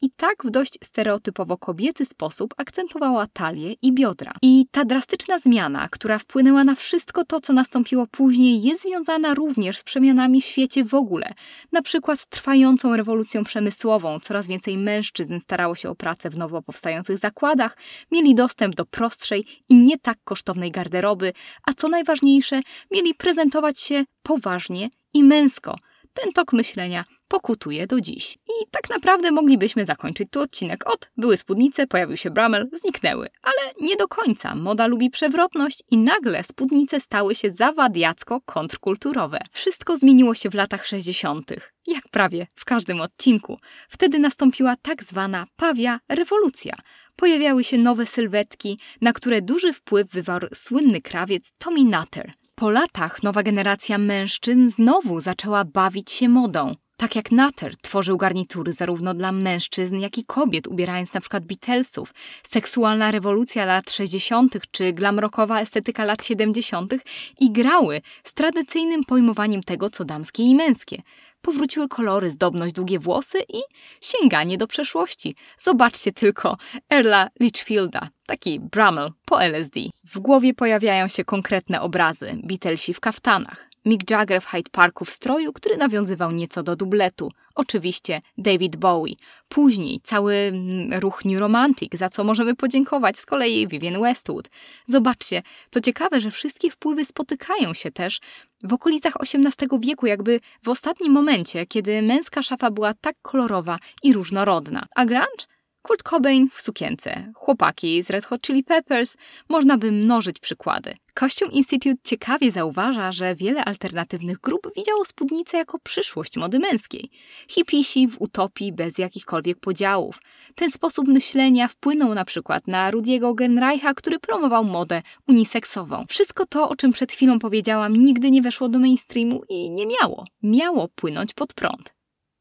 i 0.00 0.10
tak 0.10 0.44
w 0.44 0.50
dość 0.50 0.78
stereotypowo 0.84 1.56
kobiecy 1.56 2.04
sposób 2.04 2.54
akcentowała 2.56 3.26
talię 3.26 3.74
i 3.82 3.92
biodra. 3.92 4.32
I 4.42 4.66
ta 4.70 4.84
drastyczna 4.84 5.38
zmiana, 5.38 5.88
która 5.88 6.18
wpłynęła 6.18 6.64
na 6.64 6.74
wszystko 6.74 7.24
to, 7.24 7.40
co 7.40 7.52
nastąpiło 7.52 8.06
później, 8.06 8.62
jest 8.62 8.82
związana 8.82 9.34
również 9.34 9.78
z 9.78 9.84
przemianami 9.84 10.40
w 10.40 10.44
świecie 10.44 10.84
w 10.84 10.94
ogóle. 10.94 11.34
Na 11.72 11.82
przykład 11.82 12.20
z 12.20 12.26
trwającą 12.26 12.96
rewolucją 12.96 13.44
przemysłową. 13.44 14.20
Coraz 14.20 14.46
więcej 14.46 14.78
mężczyzn 14.78 15.40
starało 15.40 15.74
się 15.74 15.90
o 15.90 15.94
pracę 15.94 16.30
w 16.30 16.38
nowo 16.38 16.62
powstających 16.62 17.18
zakładach, 17.18 17.76
mieli 18.12 18.34
dostęp 18.34 18.74
do 18.74 18.86
prostszej 18.86 19.44
i 19.68 19.76
nie 19.76 19.98
tak 19.98 20.18
kosztownej 20.24 20.67
garderoby, 20.70 21.32
a 21.62 21.74
co 21.74 21.88
najważniejsze, 21.88 22.60
mieli 22.90 23.14
prezentować 23.14 23.80
się 23.80 24.04
poważnie 24.22 24.90
i 25.14 25.24
męsko. 25.24 25.76
Ten 26.22 26.32
tok 26.32 26.52
myślenia 26.52 27.04
pokutuje 27.28 27.86
do 27.86 28.00
dziś. 28.00 28.34
I 28.34 28.66
tak 28.70 28.90
naprawdę 28.90 29.30
moglibyśmy 29.30 29.84
zakończyć 29.84 30.28
tu 30.30 30.40
odcinek 30.40 30.90
od 30.90 31.10
były 31.16 31.36
spódnice, 31.36 31.86
pojawił 31.86 32.16
się 32.16 32.30
Bramel, 32.30 32.68
zniknęły. 32.72 33.28
Ale 33.42 33.72
nie 33.80 33.96
do 33.96 34.08
końca. 34.08 34.54
Moda 34.54 34.86
lubi 34.86 35.10
przewrotność 35.10 35.82
i 35.90 35.98
nagle 35.98 36.42
spódnice 36.42 37.00
stały 37.00 37.34
się 37.34 37.50
zawadiacko-kontrkulturowe. 37.50 39.38
Wszystko 39.50 39.96
zmieniło 39.96 40.34
się 40.34 40.50
w 40.50 40.54
latach 40.54 40.86
60., 40.86 41.50
jak 41.86 42.08
prawie 42.08 42.46
w 42.54 42.64
każdym 42.64 43.00
odcinku. 43.00 43.58
Wtedy 43.88 44.18
nastąpiła 44.18 44.76
tak 44.82 45.04
zwana 45.04 45.46
pawia 45.56 46.00
rewolucja. 46.08 46.76
Pojawiały 47.16 47.64
się 47.64 47.78
nowe 47.78 48.06
sylwetki, 48.06 48.78
na 49.00 49.12
które 49.12 49.42
duży 49.42 49.72
wpływ 49.72 50.08
wywarł 50.08 50.48
słynny 50.54 51.00
krawiec 51.00 51.52
Tommy 51.58 51.84
Nutter. 51.84 52.32
Po 52.58 52.70
latach 52.70 53.22
nowa 53.22 53.42
generacja 53.42 53.98
mężczyzn 53.98 54.68
znowu 54.68 55.20
zaczęła 55.20 55.64
bawić 55.64 56.10
się 56.10 56.28
modą. 56.28 56.74
Tak 57.00 57.16
jak 57.16 57.30
Nutter 57.30 57.76
tworzył 57.76 58.16
garnitury 58.16 58.72
zarówno 58.72 59.14
dla 59.14 59.32
mężczyzn, 59.32 59.98
jak 59.98 60.18
i 60.18 60.24
kobiet, 60.24 60.66
ubierając 60.66 61.14
na 61.14 61.20
przykład 61.20 61.44
Beatlesów, 61.46 62.14
seksualna 62.42 63.10
rewolucja 63.10 63.64
lat 63.64 63.90
60. 63.90 64.56
czy 64.70 64.92
glamrokowa 64.92 65.60
estetyka 65.60 66.04
lat 66.04 66.24
70. 66.24 66.94
igrały 67.40 68.00
z 68.24 68.34
tradycyjnym 68.34 69.04
pojmowaniem 69.04 69.62
tego, 69.62 69.90
co 69.90 70.04
damskie 70.04 70.42
i 70.42 70.54
męskie. 70.54 71.02
Powróciły 71.42 71.88
kolory, 71.88 72.30
zdobność, 72.30 72.74
długie 72.74 72.98
włosy 72.98 73.38
i 73.48 73.60
sięganie 74.00 74.58
do 74.58 74.66
przeszłości. 74.66 75.36
Zobaczcie 75.58 76.12
tylko 76.12 76.56
Erla 76.92 77.28
Litchfielda, 77.40 78.08
taki 78.26 78.60
Brummel 78.60 79.12
po 79.24 79.42
LSD. 79.42 79.80
W 80.04 80.18
głowie 80.18 80.54
pojawiają 80.54 81.08
się 81.08 81.24
konkretne 81.24 81.80
obrazy, 81.80 82.38
Beatlesi 82.44 82.94
w 82.94 83.00
kaftanach, 83.00 83.67
Mick 83.88 84.10
Jagger 84.10 84.42
w 84.42 84.46
Hyde 84.46 84.70
Parku 84.70 85.04
w 85.04 85.10
stroju, 85.10 85.52
który 85.52 85.76
nawiązywał 85.76 86.32
nieco 86.32 86.62
do 86.62 86.76
dubletu. 86.76 87.32
Oczywiście 87.54 88.20
David 88.38 88.76
Bowie. 88.76 89.14
Później 89.48 90.00
cały 90.04 90.34
mm, 90.34 91.00
ruch 91.00 91.24
New 91.24 91.38
Romantic, 91.38 91.96
za 91.96 92.08
co 92.08 92.24
możemy 92.24 92.56
podziękować 92.56 93.18
z 93.18 93.26
kolei 93.26 93.68
Vivienne 93.68 94.00
Westwood. 94.00 94.48
Zobaczcie, 94.86 95.42
to 95.70 95.80
ciekawe, 95.80 96.20
że 96.20 96.30
wszystkie 96.30 96.70
wpływy 96.70 97.04
spotykają 97.04 97.74
się 97.74 97.90
też 97.90 98.20
w 98.62 98.72
okolicach 98.72 99.14
XVIII 99.20 99.80
wieku, 99.80 100.06
jakby 100.06 100.40
w 100.62 100.68
ostatnim 100.68 101.12
momencie, 101.12 101.66
kiedy 101.66 102.02
męska 102.02 102.42
szafa 102.42 102.70
była 102.70 102.94
tak 102.94 103.16
kolorowa 103.22 103.78
i 104.02 104.12
różnorodna. 104.12 104.86
A 104.94 105.04
grunge? 105.04 105.57
Kurt 105.88 106.02
Cobain 106.02 106.48
w 106.54 106.60
sukience, 106.60 107.32
chłopaki 107.34 108.02
z 108.02 108.10
Red 108.10 108.24
Hot 108.24 108.40
Chili 108.42 108.64
Peppers, 108.64 109.16
można 109.48 109.78
by 109.78 109.92
mnożyć 109.92 110.38
przykłady. 110.38 110.94
Costume 111.20 111.52
Institute 111.52 112.00
ciekawie 112.04 112.52
zauważa, 112.52 113.12
że 113.12 113.34
wiele 113.34 113.64
alternatywnych 113.64 114.40
grup 114.40 114.68
widziało 114.76 115.04
spódnicę 115.04 115.56
jako 115.56 115.78
przyszłość 115.78 116.36
mody 116.36 116.58
męskiej. 116.58 117.10
Hipisi 117.48 118.08
w 118.08 118.20
utopii 118.20 118.72
bez 118.72 118.98
jakichkolwiek 118.98 119.60
podziałów. 119.60 120.18
Ten 120.54 120.70
sposób 120.70 121.08
myślenia 121.08 121.68
wpłynął 121.68 122.14
na 122.14 122.24
przykład 122.24 122.66
na 122.66 122.90
Rudiego 122.90 123.34
Genreicha, 123.34 123.94
który 123.94 124.18
promował 124.18 124.64
modę 124.64 125.02
uniseksową. 125.28 126.04
Wszystko 126.08 126.46
to, 126.46 126.68
o 126.68 126.76
czym 126.76 126.92
przed 126.92 127.12
chwilą 127.12 127.38
powiedziałam, 127.38 127.96
nigdy 127.96 128.30
nie 128.30 128.42
weszło 128.42 128.68
do 128.68 128.78
mainstreamu 128.78 129.42
i 129.48 129.70
nie 129.70 129.86
miało. 129.86 130.24
Miało 130.42 130.88
płynąć 130.88 131.34
pod 131.34 131.54
prąd. 131.54 131.94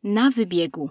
Na 0.04 0.32
wybiegu. 0.32 0.90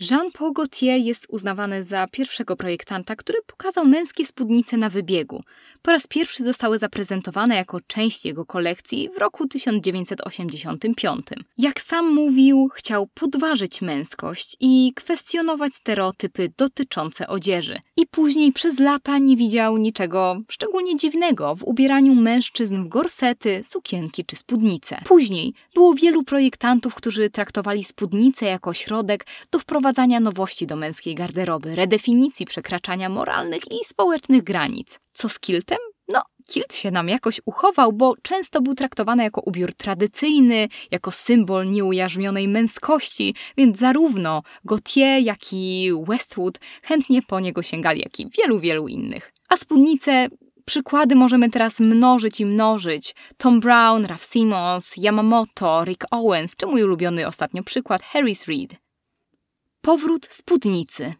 Jean-Paul 0.00 0.52
Gaultier 0.52 1.00
jest 1.00 1.26
uznawany 1.28 1.82
za 1.84 2.06
pierwszego 2.06 2.56
projektanta, 2.56 3.16
który 3.16 3.38
pokazał 3.46 3.86
męskie 3.86 4.26
spódnice 4.26 4.76
na 4.76 4.88
wybiegu. 4.90 5.42
Po 5.86 5.90
raz 5.90 6.06
pierwszy 6.06 6.44
zostały 6.44 6.78
zaprezentowane 6.78 7.56
jako 7.56 7.80
część 7.80 8.24
jego 8.24 8.44
kolekcji 8.46 9.08
w 9.16 9.18
roku 9.18 9.48
1985. 9.48 11.26
Jak 11.58 11.80
sam 11.80 12.14
mówił, 12.14 12.68
chciał 12.74 13.06
podważyć 13.14 13.82
męskość 13.82 14.56
i 14.60 14.92
kwestionować 14.96 15.74
stereotypy 15.74 16.52
dotyczące 16.56 17.28
odzieży. 17.28 17.78
I 17.96 18.06
później 18.06 18.52
przez 18.52 18.78
lata 18.78 19.18
nie 19.18 19.36
widział 19.36 19.76
niczego 19.76 20.40
szczególnie 20.50 20.96
dziwnego 20.96 21.54
w 21.54 21.62
ubieraniu 21.62 22.14
mężczyzn 22.14 22.84
w 22.84 22.88
gorsety, 22.88 23.60
sukienki 23.64 24.24
czy 24.24 24.36
spódnice. 24.36 25.00
Później 25.04 25.54
było 25.74 25.94
wielu 25.94 26.22
projektantów, 26.22 26.94
którzy 26.94 27.30
traktowali 27.30 27.84
spódnicę 27.84 28.46
jako 28.46 28.72
środek 28.72 29.26
do 29.50 29.58
wprowadzania 29.58 30.20
nowości 30.20 30.66
do 30.66 30.76
męskiej 30.76 31.14
garderoby, 31.14 31.74
redefinicji 31.74 32.46
przekraczania 32.46 33.08
moralnych 33.08 33.62
i 33.72 33.84
społecznych 33.84 34.42
granic. 34.44 35.03
Co 35.14 35.28
z 35.28 35.38
kiltem? 35.38 35.78
No, 36.08 36.22
kilt 36.46 36.74
się 36.74 36.90
nam 36.90 37.08
jakoś 37.08 37.40
uchował, 37.44 37.92
bo 37.92 38.14
często 38.22 38.60
był 38.60 38.74
traktowany 38.74 39.22
jako 39.22 39.40
ubiór 39.40 39.74
tradycyjny, 39.74 40.68
jako 40.90 41.10
symbol 41.10 41.64
nieujarzmionej 41.70 42.48
męskości, 42.48 43.34
więc 43.56 43.78
zarówno 43.78 44.42
Gautier, 44.64 45.22
jak 45.22 45.52
i 45.52 45.90
Westwood 46.08 46.58
chętnie 46.82 47.22
po 47.22 47.40
niego 47.40 47.62
sięgali, 47.62 48.00
jak 48.00 48.20
i 48.20 48.28
wielu, 48.38 48.60
wielu 48.60 48.88
innych. 48.88 49.32
A 49.48 49.56
spódnice 49.56 50.28
Przykłady 50.66 51.14
możemy 51.14 51.50
teraz 51.50 51.80
mnożyć 51.80 52.40
i 52.40 52.46
mnożyć. 52.46 53.14
Tom 53.36 53.60
Brown, 53.60 54.04
Ralph 54.04 54.24
Simmons, 54.24 54.96
Yamamoto, 54.96 55.84
Rick 55.84 56.04
Owens, 56.10 56.56
czy 56.56 56.66
mój 56.66 56.82
ulubiony 56.82 57.26
ostatnio 57.26 57.62
przykład 57.62 58.02
Harris 58.02 58.46
Reed. 58.46 58.76
Powrót 59.80 60.28
spódnicy. 60.30 61.14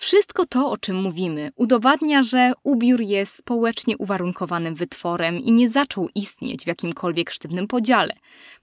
Wszystko 0.00 0.46
to, 0.46 0.70
o 0.70 0.76
czym 0.76 0.96
mówimy, 0.96 1.50
udowadnia, 1.56 2.22
że 2.22 2.52
ubiór 2.62 3.00
jest 3.00 3.36
społecznie 3.36 3.96
uwarunkowanym 3.96 4.74
wytworem 4.74 5.38
i 5.38 5.52
nie 5.52 5.68
zaczął 5.68 6.08
istnieć 6.14 6.64
w 6.64 6.66
jakimkolwiek 6.66 7.30
sztywnym 7.30 7.66
podziale. 7.66 8.14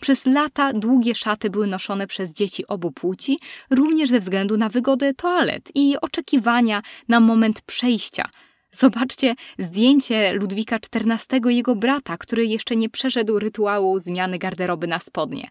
Przez 0.01 0.25
lata 0.25 0.73
długie 0.73 1.15
szaty 1.15 1.49
były 1.49 1.67
noszone 1.67 2.07
przez 2.07 2.33
dzieci 2.33 2.67
obu 2.67 2.91
płci, 2.91 3.39
również 3.69 4.09
ze 4.09 4.19
względu 4.19 4.57
na 4.57 4.69
wygodę 4.69 5.13
toalet 5.13 5.71
i 5.75 5.95
oczekiwania 6.01 6.81
na 7.07 7.19
moment 7.19 7.61
przejścia. 7.61 8.29
Zobaczcie 8.71 9.35
zdjęcie 9.59 10.33
Ludwika 10.33 10.75
XIV 10.75 11.51
i 11.51 11.55
jego 11.55 11.75
brata, 11.75 12.17
który 12.17 12.45
jeszcze 12.45 12.75
nie 12.75 12.89
przeszedł 12.89 13.39
rytuału 13.39 13.99
zmiany 13.99 14.37
garderoby 14.37 14.87
na 14.87 14.99
spodnie. 14.99 15.47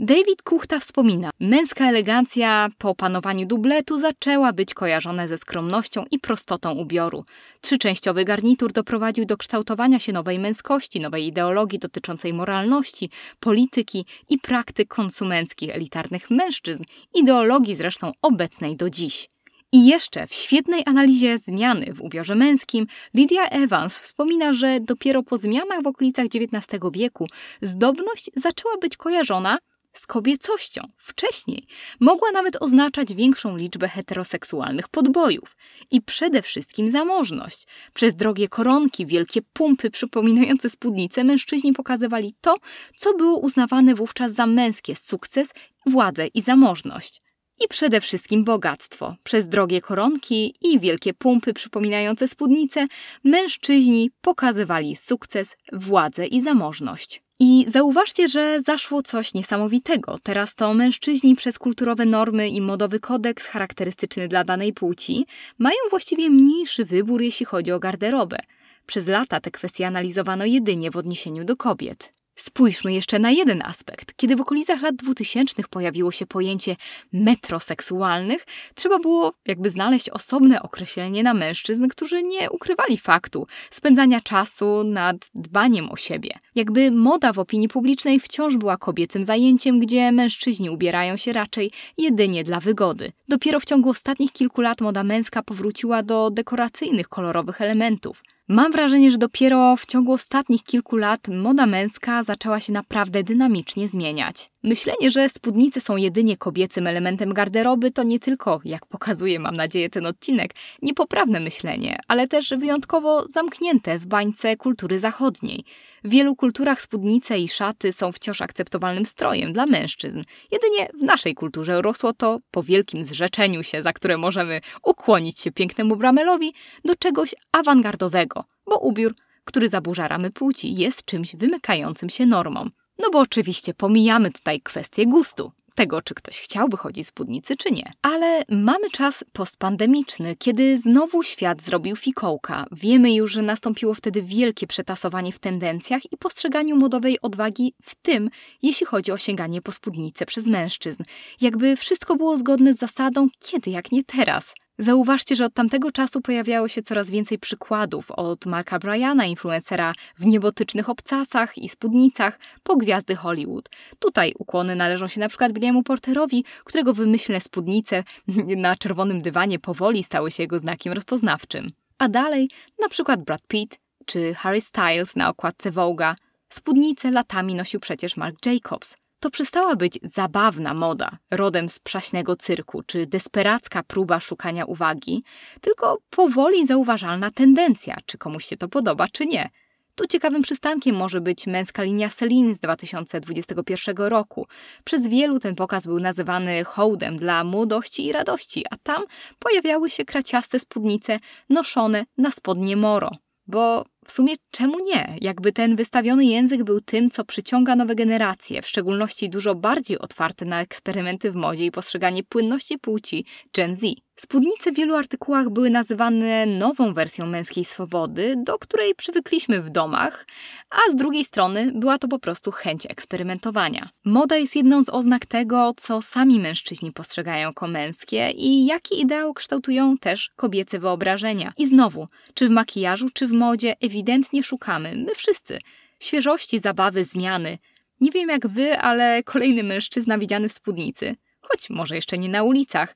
David 0.00 0.42
Kuchta 0.42 0.80
wspomina, 0.80 1.30
męska 1.40 1.88
elegancja 1.88 2.68
po 2.78 2.90
opanowaniu 2.90 3.46
dubletu 3.46 3.98
zaczęła 3.98 4.52
być 4.52 4.74
kojarzona 4.74 5.26
ze 5.26 5.38
skromnością 5.38 6.04
i 6.10 6.18
prostotą 6.18 6.72
ubioru. 6.72 7.24
Trzyczęściowy 7.60 8.24
garnitur 8.24 8.72
doprowadził 8.72 9.24
do 9.24 9.36
kształtowania 9.36 9.98
się 9.98 10.12
nowej 10.12 10.38
męskości, 10.38 11.00
nowej 11.00 11.26
ideologii 11.26 11.78
dotyczącej 11.78 12.32
moralności, 12.32 13.10
polityki 13.40 14.06
i 14.28 14.38
praktyk 14.38 14.88
konsumenckich 14.88 15.70
elitarnych 15.70 16.30
mężczyzn, 16.30 16.84
ideologii 17.14 17.74
zresztą 17.74 18.12
obecnej 18.22 18.76
do 18.76 18.90
dziś. 18.90 19.28
I 19.72 19.86
jeszcze 19.86 20.26
w 20.26 20.34
świetnej 20.34 20.82
analizie 20.86 21.38
zmiany 21.38 21.94
w 21.94 22.00
ubiorze 22.00 22.34
męskim 22.34 22.86
Lydia 23.14 23.48
Evans 23.48 24.00
wspomina, 24.00 24.52
że 24.52 24.80
dopiero 24.80 25.22
po 25.22 25.38
zmianach 25.38 25.82
w 25.82 25.86
okolicach 25.86 26.26
XIX 26.26 26.80
wieku 26.92 27.26
zdobność 27.62 28.30
zaczęła 28.36 28.76
być 28.80 28.96
kojarzona 28.96 29.58
z 29.98 30.06
kobiecością. 30.06 30.82
Wcześniej 30.96 31.66
mogła 32.00 32.30
nawet 32.30 32.62
oznaczać 32.62 33.14
większą 33.14 33.56
liczbę 33.56 33.88
heteroseksualnych 33.88 34.88
podbojów 34.88 35.56
i 35.90 36.02
przede 36.02 36.42
wszystkim 36.42 36.90
zamożność. 36.90 37.66
Przez 37.94 38.14
drogie 38.14 38.48
koronki, 38.48 39.06
wielkie 39.06 39.42
pumpy 39.42 39.90
przypominające 39.90 40.70
spódnice 40.70 41.24
mężczyźni 41.24 41.72
pokazywali 41.72 42.34
to, 42.40 42.56
co 42.96 43.14
było 43.14 43.38
uznawane 43.38 43.94
wówczas 43.94 44.32
za 44.32 44.46
męskie 44.46 44.96
sukces, 44.96 45.50
władzę 45.86 46.26
i 46.26 46.42
zamożność. 46.42 47.22
I 47.64 47.68
przede 47.68 48.00
wszystkim 48.00 48.44
bogactwo. 48.44 49.16
Przez 49.24 49.48
drogie 49.48 49.80
koronki 49.80 50.54
i 50.62 50.80
wielkie 50.80 51.14
pumpy 51.14 51.54
przypominające 51.54 52.28
spódnice 52.28 52.86
mężczyźni 53.24 54.10
pokazywali 54.20 54.96
sukces, 54.96 55.56
władzę 55.72 56.26
i 56.26 56.40
zamożność. 56.40 57.22
I 57.40 57.64
zauważcie, 57.68 58.28
że 58.28 58.60
zaszło 58.60 59.02
coś 59.02 59.34
niesamowitego. 59.34 60.18
Teraz 60.22 60.54
to 60.54 60.74
mężczyźni 60.74 61.36
przez 61.36 61.58
kulturowe 61.58 62.04
normy 62.06 62.48
i 62.48 62.60
modowy 62.60 63.00
kodeks 63.00 63.46
charakterystyczny 63.46 64.28
dla 64.28 64.44
danej 64.44 64.72
płci 64.72 65.26
mają 65.58 65.76
właściwie 65.90 66.30
mniejszy 66.30 66.84
wybór, 66.84 67.22
jeśli 67.22 67.46
chodzi 67.46 67.72
o 67.72 67.78
garderobę. 67.78 68.38
Przez 68.86 69.06
lata 69.06 69.40
te 69.40 69.50
kwestie 69.50 69.86
analizowano 69.86 70.44
jedynie 70.44 70.90
w 70.90 70.96
odniesieniu 70.96 71.44
do 71.44 71.56
kobiet. 71.56 72.17
Spójrzmy 72.38 72.92
jeszcze 72.92 73.18
na 73.18 73.30
jeden 73.30 73.62
aspekt. 73.62 74.12
Kiedy 74.16 74.36
w 74.36 74.40
okolicach 74.40 74.82
lat 74.82 74.96
2000 74.96 75.62
pojawiło 75.70 76.10
się 76.10 76.26
pojęcie 76.26 76.76
metroseksualnych, 77.12 78.46
trzeba 78.74 78.98
było 78.98 79.32
jakby 79.46 79.70
znaleźć 79.70 80.10
osobne 80.10 80.62
określenie 80.62 81.22
na 81.22 81.34
mężczyzn, 81.34 81.88
którzy 81.88 82.22
nie 82.22 82.50
ukrywali 82.50 82.98
faktu 82.98 83.46
spędzania 83.70 84.20
czasu 84.20 84.84
nad 84.84 85.16
dbaniem 85.34 85.90
o 85.90 85.96
siebie. 85.96 86.30
Jakby 86.54 86.90
moda 86.90 87.32
w 87.32 87.38
opinii 87.38 87.68
publicznej 87.68 88.20
wciąż 88.20 88.56
była 88.56 88.76
kobiecym 88.76 89.22
zajęciem, 89.22 89.80
gdzie 89.80 90.12
mężczyźni 90.12 90.70
ubierają 90.70 91.16
się 91.16 91.32
raczej 91.32 91.70
jedynie 91.98 92.44
dla 92.44 92.60
wygody. 92.60 93.12
Dopiero 93.28 93.60
w 93.60 93.64
ciągu 93.64 93.90
ostatnich 93.90 94.32
kilku 94.32 94.60
lat 94.60 94.80
moda 94.80 95.04
męska 95.04 95.42
powróciła 95.42 96.02
do 96.02 96.30
dekoracyjnych, 96.30 97.08
kolorowych 97.08 97.60
elementów. 97.60 98.22
Mam 98.50 98.72
wrażenie, 98.72 99.10
że 99.10 99.18
dopiero 99.18 99.76
w 99.76 99.86
ciągu 99.86 100.12
ostatnich 100.12 100.62
kilku 100.62 100.96
lat 100.96 101.28
moda 101.28 101.66
męska 101.66 102.22
zaczęła 102.22 102.60
się 102.60 102.72
naprawdę 102.72 103.22
dynamicznie 103.22 103.88
zmieniać. 103.88 104.50
Myślenie, 104.62 105.10
że 105.10 105.28
spódnice 105.28 105.80
są 105.80 105.96
jedynie 105.96 106.36
kobiecym 106.36 106.86
elementem 106.86 107.34
garderoby, 107.34 107.90
to 107.90 108.02
nie 108.02 108.20
tylko, 108.20 108.60
jak 108.64 108.86
pokazuje, 108.86 109.40
mam 109.40 109.56
nadzieję, 109.56 109.90
ten 109.90 110.06
odcinek, 110.06 110.54
niepoprawne 110.82 111.40
myślenie, 111.40 111.98
ale 112.08 112.28
też 112.28 112.54
wyjątkowo 112.58 113.28
zamknięte 113.28 113.98
w 113.98 114.06
bańce 114.06 114.56
kultury 114.56 115.00
zachodniej. 115.00 115.64
W 116.04 116.10
wielu 116.10 116.36
kulturach 116.36 116.80
spódnice 116.80 117.38
i 117.38 117.48
szaty 117.48 117.92
są 117.92 118.12
wciąż 118.12 118.42
akceptowalnym 118.42 119.04
strojem 119.04 119.52
dla 119.52 119.66
mężczyzn. 119.66 120.22
Jedynie 120.52 120.88
w 121.00 121.02
naszej 121.02 121.34
kulturze 121.34 121.82
rosło 121.82 122.12
to 122.12 122.40
po 122.50 122.62
wielkim 122.62 123.04
zrzeczeniu 123.04 123.62
się, 123.62 123.82
za 123.82 123.92
które 123.92 124.18
możemy 124.18 124.60
ukłonić 124.82 125.40
się 125.40 125.52
pięknemu 125.52 125.96
bramelowi, 125.96 126.54
do 126.84 126.96
czegoś 126.96 127.34
awangardowego, 127.52 128.44
bo 128.66 128.78
ubiór, 128.78 129.14
który 129.44 129.68
zaburza 129.68 130.08
ramy 130.08 130.30
płci, 130.30 130.74
jest 130.74 131.04
czymś 131.04 131.36
wymykającym 131.36 132.10
się 132.10 132.26
normom. 132.26 132.70
No 132.98 133.10
bo 133.12 133.18
oczywiście 133.18 133.74
pomijamy 133.74 134.30
tutaj 134.30 134.60
kwestię 134.60 135.06
gustu, 135.06 135.52
tego 135.74 136.02
czy 136.02 136.14
ktoś 136.14 136.40
chciałby 136.40 136.76
chodzić 136.76 137.04
w 137.04 137.08
spódnicy 137.08 137.56
czy 137.56 137.70
nie. 137.70 137.92
Ale 138.02 138.42
mamy 138.48 138.90
czas 138.90 139.24
postpandemiczny, 139.32 140.36
kiedy 140.36 140.78
znowu 140.78 141.22
świat 141.22 141.62
zrobił 141.62 141.96
fikołka. 141.96 142.66
Wiemy 142.72 143.14
już, 143.14 143.32
że 143.32 143.42
nastąpiło 143.42 143.94
wtedy 143.94 144.22
wielkie 144.22 144.66
przetasowanie 144.66 145.32
w 145.32 145.38
tendencjach 145.38 146.12
i 146.12 146.16
postrzeganiu 146.16 146.76
modowej 146.76 147.20
odwagi, 147.20 147.74
w 147.82 147.94
tym 147.94 148.30
jeśli 148.62 148.86
chodzi 148.86 149.12
o 149.12 149.16
sięganie 149.16 149.62
po 149.62 149.72
spódnicę 149.72 150.26
przez 150.26 150.46
mężczyzn. 150.46 151.02
Jakby 151.40 151.76
wszystko 151.76 152.16
było 152.16 152.36
zgodne 152.36 152.74
z 152.74 152.78
zasadą 152.78 153.28
kiedy 153.40 153.70
jak 153.70 153.92
nie 153.92 154.04
teraz. 154.04 154.54
Zauważcie, 154.78 155.36
że 155.36 155.44
od 155.44 155.54
tamtego 155.54 155.92
czasu 155.92 156.20
pojawiało 156.20 156.68
się 156.68 156.82
coraz 156.82 157.10
więcej 157.10 157.38
przykładów 157.38 158.10
od 158.10 158.46
Marka 158.46 158.78
Bryana, 158.78 159.26
influencera 159.26 159.92
w 160.18 160.26
niebotycznych 160.26 160.88
obcasach 160.88 161.58
i 161.58 161.68
spódnicach, 161.68 162.38
po 162.62 162.76
gwiazdy 162.76 163.16
Hollywood. 163.16 163.68
Tutaj 163.98 164.34
ukłony 164.38 164.76
należą 164.76 165.08
się 165.08 165.20
na 165.20 165.28
przykład 165.28 165.52
Williamu 165.52 165.82
Porterowi, 165.82 166.44
którego 166.64 166.94
wymyślne 166.94 167.40
spódnice 167.40 168.04
na 168.56 168.76
czerwonym 168.76 169.22
dywanie 169.22 169.58
powoli 169.58 170.04
stały 170.04 170.30
się 170.30 170.42
jego 170.42 170.58
znakiem 170.58 170.92
rozpoznawczym. 170.92 171.72
A 171.98 172.08
dalej 172.08 172.50
na 172.80 172.88
przykład 172.88 173.24
Brad 173.24 173.42
Pitt 173.48 173.78
czy 174.06 174.34
Harry 174.34 174.60
Styles 174.60 175.16
na 175.16 175.28
okładce 175.28 175.70
Vogue'a. 175.70 176.14
Spódnice 176.48 177.10
latami 177.10 177.54
nosił 177.54 177.80
przecież 177.80 178.16
Mark 178.16 178.46
Jacobs. 178.46 178.96
To 179.20 179.30
przestała 179.30 179.76
być 179.76 179.98
zabawna 180.02 180.74
moda, 180.74 181.18
rodem 181.30 181.68
z 181.68 181.78
przaśnego 181.78 182.36
cyrku, 182.36 182.82
czy 182.82 183.06
desperacka 183.06 183.82
próba 183.82 184.20
szukania 184.20 184.64
uwagi, 184.64 185.22
tylko 185.60 185.98
powoli 186.10 186.66
zauważalna 186.66 187.30
tendencja, 187.30 187.96
czy 188.06 188.18
komuś 188.18 188.44
się 188.44 188.56
to 188.56 188.68
podoba, 188.68 189.06
czy 189.12 189.26
nie. 189.26 189.50
Tu 189.94 190.06
ciekawym 190.06 190.42
przystankiem 190.42 190.96
może 190.96 191.20
być 191.20 191.46
męska 191.46 191.82
linia 191.82 192.08
Celine 192.08 192.54
z 192.54 192.60
2021 192.60 193.96
roku. 193.96 194.46
Przez 194.84 195.06
wielu 195.06 195.38
ten 195.38 195.54
pokaz 195.54 195.86
był 195.86 196.00
nazywany 196.00 196.64
hołdem 196.64 197.16
dla 197.16 197.44
młodości 197.44 198.06
i 198.06 198.12
radości, 198.12 198.64
a 198.70 198.76
tam 198.76 199.02
pojawiały 199.38 199.90
się 199.90 200.04
kraciaste 200.04 200.58
spódnice 200.58 201.18
noszone 201.48 202.06
na 202.18 202.30
spodnie 202.30 202.76
moro. 202.76 203.10
Bo 203.46 203.84
w 204.08 204.12
sumie 204.12 204.34
czemu 204.50 204.78
nie? 204.84 205.16
Jakby 205.20 205.52
ten 205.52 205.76
wystawiony 205.76 206.24
język 206.24 206.64
był 206.64 206.80
tym, 206.80 207.10
co 207.10 207.24
przyciąga 207.24 207.76
nowe 207.76 207.94
generacje, 207.94 208.62
w 208.62 208.68
szczególności 208.68 209.30
dużo 209.30 209.54
bardziej 209.54 209.98
otwarte 209.98 210.44
na 210.44 210.60
eksperymenty 210.60 211.30
w 211.32 211.34
modzie 211.34 211.66
i 211.66 211.70
postrzeganie 211.70 212.24
płynności 212.24 212.78
płci 212.78 213.24
Gen 213.56 213.74
Z. 213.74 214.07
Spódnice 214.20 214.72
w 214.72 214.74
wielu 214.74 214.94
artykułach 214.94 215.50
były 215.50 215.70
nazywane 215.70 216.46
nową 216.46 216.94
wersją 216.94 217.26
męskiej 217.26 217.64
swobody, 217.64 218.34
do 218.44 218.58
której 218.58 218.94
przywykliśmy 218.94 219.62
w 219.62 219.70
domach, 219.70 220.26
a 220.70 220.90
z 220.92 220.96
drugiej 220.96 221.24
strony 221.24 221.72
była 221.74 221.98
to 221.98 222.08
po 222.08 222.18
prostu 222.18 222.50
chęć 222.50 222.86
eksperymentowania. 222.86 223.88
Moda 224.04 224.36
jest 224.36 224.56
jedną 224.56 224.82
z 224.82 224.88
oznak 224.88 225.26
tego, 225.26 225.72
co 225.76 226.02
sami 226.02 226.40
mężczyźni 226.40 226.92
postrzegają 226.92 227.48
jako 227.48 227.68
męskie 227.68 228.30
i 228.30 228.66
jaki 228.66 229.00
ideał 229.00 229.34
kształtują 229.34 229.98
też 229.98 230.30
kobiece 230.36 230.78
wyobrażenia. 230.78 231.52
I 231.56 231.66
znowu, 231.66 232.06
czy 232.34 232.48
w 232.48 232.50
makijażu, 232.50 233.06
czy 233.14 233.26
w 233.26 233.32
modzie, 233.32 233.76
ewidentnie 233.80 234.42
szukamy, 234.42 234.96
my 234.96 235.14
wszyscy, 235.14 235.58
świeżości, 236.00 236.58
zabawy, 236.58 237.04
zmiany. 237.04 237.58
Nie 238.00 238.10
wiem 238.10 238.28
jak 238.28 238.48
wy, 238.48 238.78
ale 238.78 239.22
kolejny 239.22 239.62
mężczyzna 239.62 240.18
widziany 240.18 240.48
w 240.48 240.52
spódnicy, 240.52 241.16
choć 241.40 241.70
może 241.70 241.94
jeszcze 241.94 242.18
nie 242.18 242.28
na 242.28 242.42
ulicach, 242.42 242.94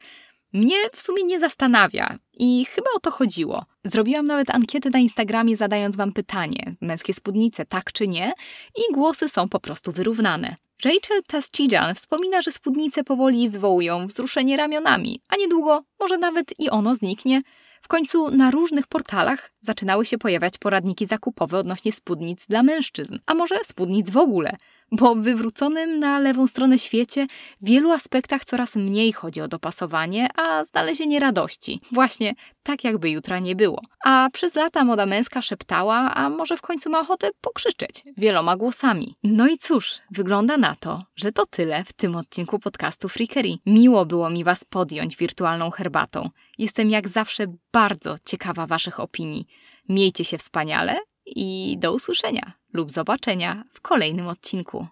mnie 0.53 0.77
w 0.93 1.01
sumie 1.01 1.25
nie 1.25 1.41
zastanawia 1.41 2.19
i 2.35 2.65
chyba 2.65 2.91
o 2.97 3.01
to 3.01 3.11
chodziło. 3.11 3.65
Zrobiłam 3.85 4.27
nawet 4.27 4.51
ankietę 4.51 4.91
na 4.91 4.99
Instagramie, 4.99 5.57
zadając 5.57 5.97
wam 5.97 6.13
pytanie: 6.13 6.75
męskie 6.81 7.15
spódnice, 7.15 7.65
tak 7.65 7.93
czy 7.93 8.09
nie? 8.09 8.33
I 8.77 8.93
głosy 8.93 9.29
są 9.29 9.49
po 9.49 9.61
prostu 9.61 9.93
wyrównane. 9.93 10.57
Rachel 10.85 11.23
Taschidjan 11.27 11.95
wspomina, 11.95 12.43
że 12.43 12.53
spódnice 12.53 13.05
powoli 13.05 13.51
wywołują 13.51 14.07
wzruszenie 14.07 14.57
ramionami, 14.57 15.21
a 15.29 15.37
niedługo 15.37 15.85
może 16.01 16.19
nawet 16.19 16.61
i 16.61 16.71
ono 16.71 16.95
zniknie. 16.95 17.43
W 17.83 17.89
końcu 17.89 18.31
na 18.31 18.51
różnych 18.51 18.87
portalach 18.87 19.53
zaczynały 19.61 20.05
się 20.05 20.19
pojawiać 20.19 20.59
poradniki 20.59 21.07
zakupowe 21.07 21.59
odnośnie 21.59 21.93
spódnic 21.93 22.47
dla 22.47 22.63
mężczyzn, 22.63 23.19
a 23.27 23.35
może 23.35 23.65
spódnic 23.65 24.11
w 24.11 24.17
ogóle 24.17 24.57
bo 24.93 25.15
w 25.15 25.19
wywróconym 25.19 25.99
na 25.99 26.19
lewą 26.19 26.47
stronę 26.47 26.79
świecie 26.79 27.27
w 27.61 27.67
wielu 27.67 27.91
aspektach 27.91 28.45
coraz 28.45 28.77
mniej 28.77 29.13
chodzi 29.13 29.41
o 29.41 29.49
dopasowanie, 29.49 30.29
a 30.37 30.65
znalezienie 30.65 31.21
radości. 31.21 31.81
Właśnie 31.93 32.35
tak, 32.63 32.85
jakby 32.85 33.11
jutra 33.11 33.39
nie 33.39 33.57
było. 33.57 33.81
A 34.05 34.29
przez 34.33 34.55
lata 34.55 34.85
moda 34.85 35.07
męska 35.07 35.43
szeptała, 35.43 36.15
a 36.15 36.31
może 36.31 36.57
w 36.57 36.61
końcu 36.61 36.91
ma 36.91 37.01
ochotę 37.01 37.31
pokrzyczeć 37.41 38.05
wieloma 38.17 38.57
głosami. 38.57 39.15
No 39.23 39.49
i 39.49 39.59
cóż, 39.59 39.99
wygląda 40.11 40.57
na 40.57 40.77
to, 40.77 41.03
że 41.17 41.33
to 41.33 41.47
tyle 41.47 41.85
w 41.85 41.93
tym 41.93 42.17
odcinku 42.17 42.59
podcastu 42.59 43.09
Freakery. 43.09 43.55
Miło 43.67 44.07
było 44.07 44.31
mi 44.31 44.45
Was 44.45 44.65
podjąć 44.65 45.17
wirtualną 45.17 45.71
herbatą. 45.71 46.31
Jestem 46.59 46.91
jak 46.91 47.09
zawsze 47.09 47.47
bardzo 47.73 48.15
ciekawa 48.25 48.67
Waszych 48.67 49.01
opinii. 49.01 49.47
Miejcie 49.89 50.25
się 50.25 50.39
wspaniale 50.39 50.99
i 51.37 51.79
do 51.79 51.93
usłyszenia 51.93 52.53
lub 52.73 52.91
zobaczenia 52.91 53.65
w 53.73 53.81
kolejnym 53.81 54.27
odcinku. 54.29 54.87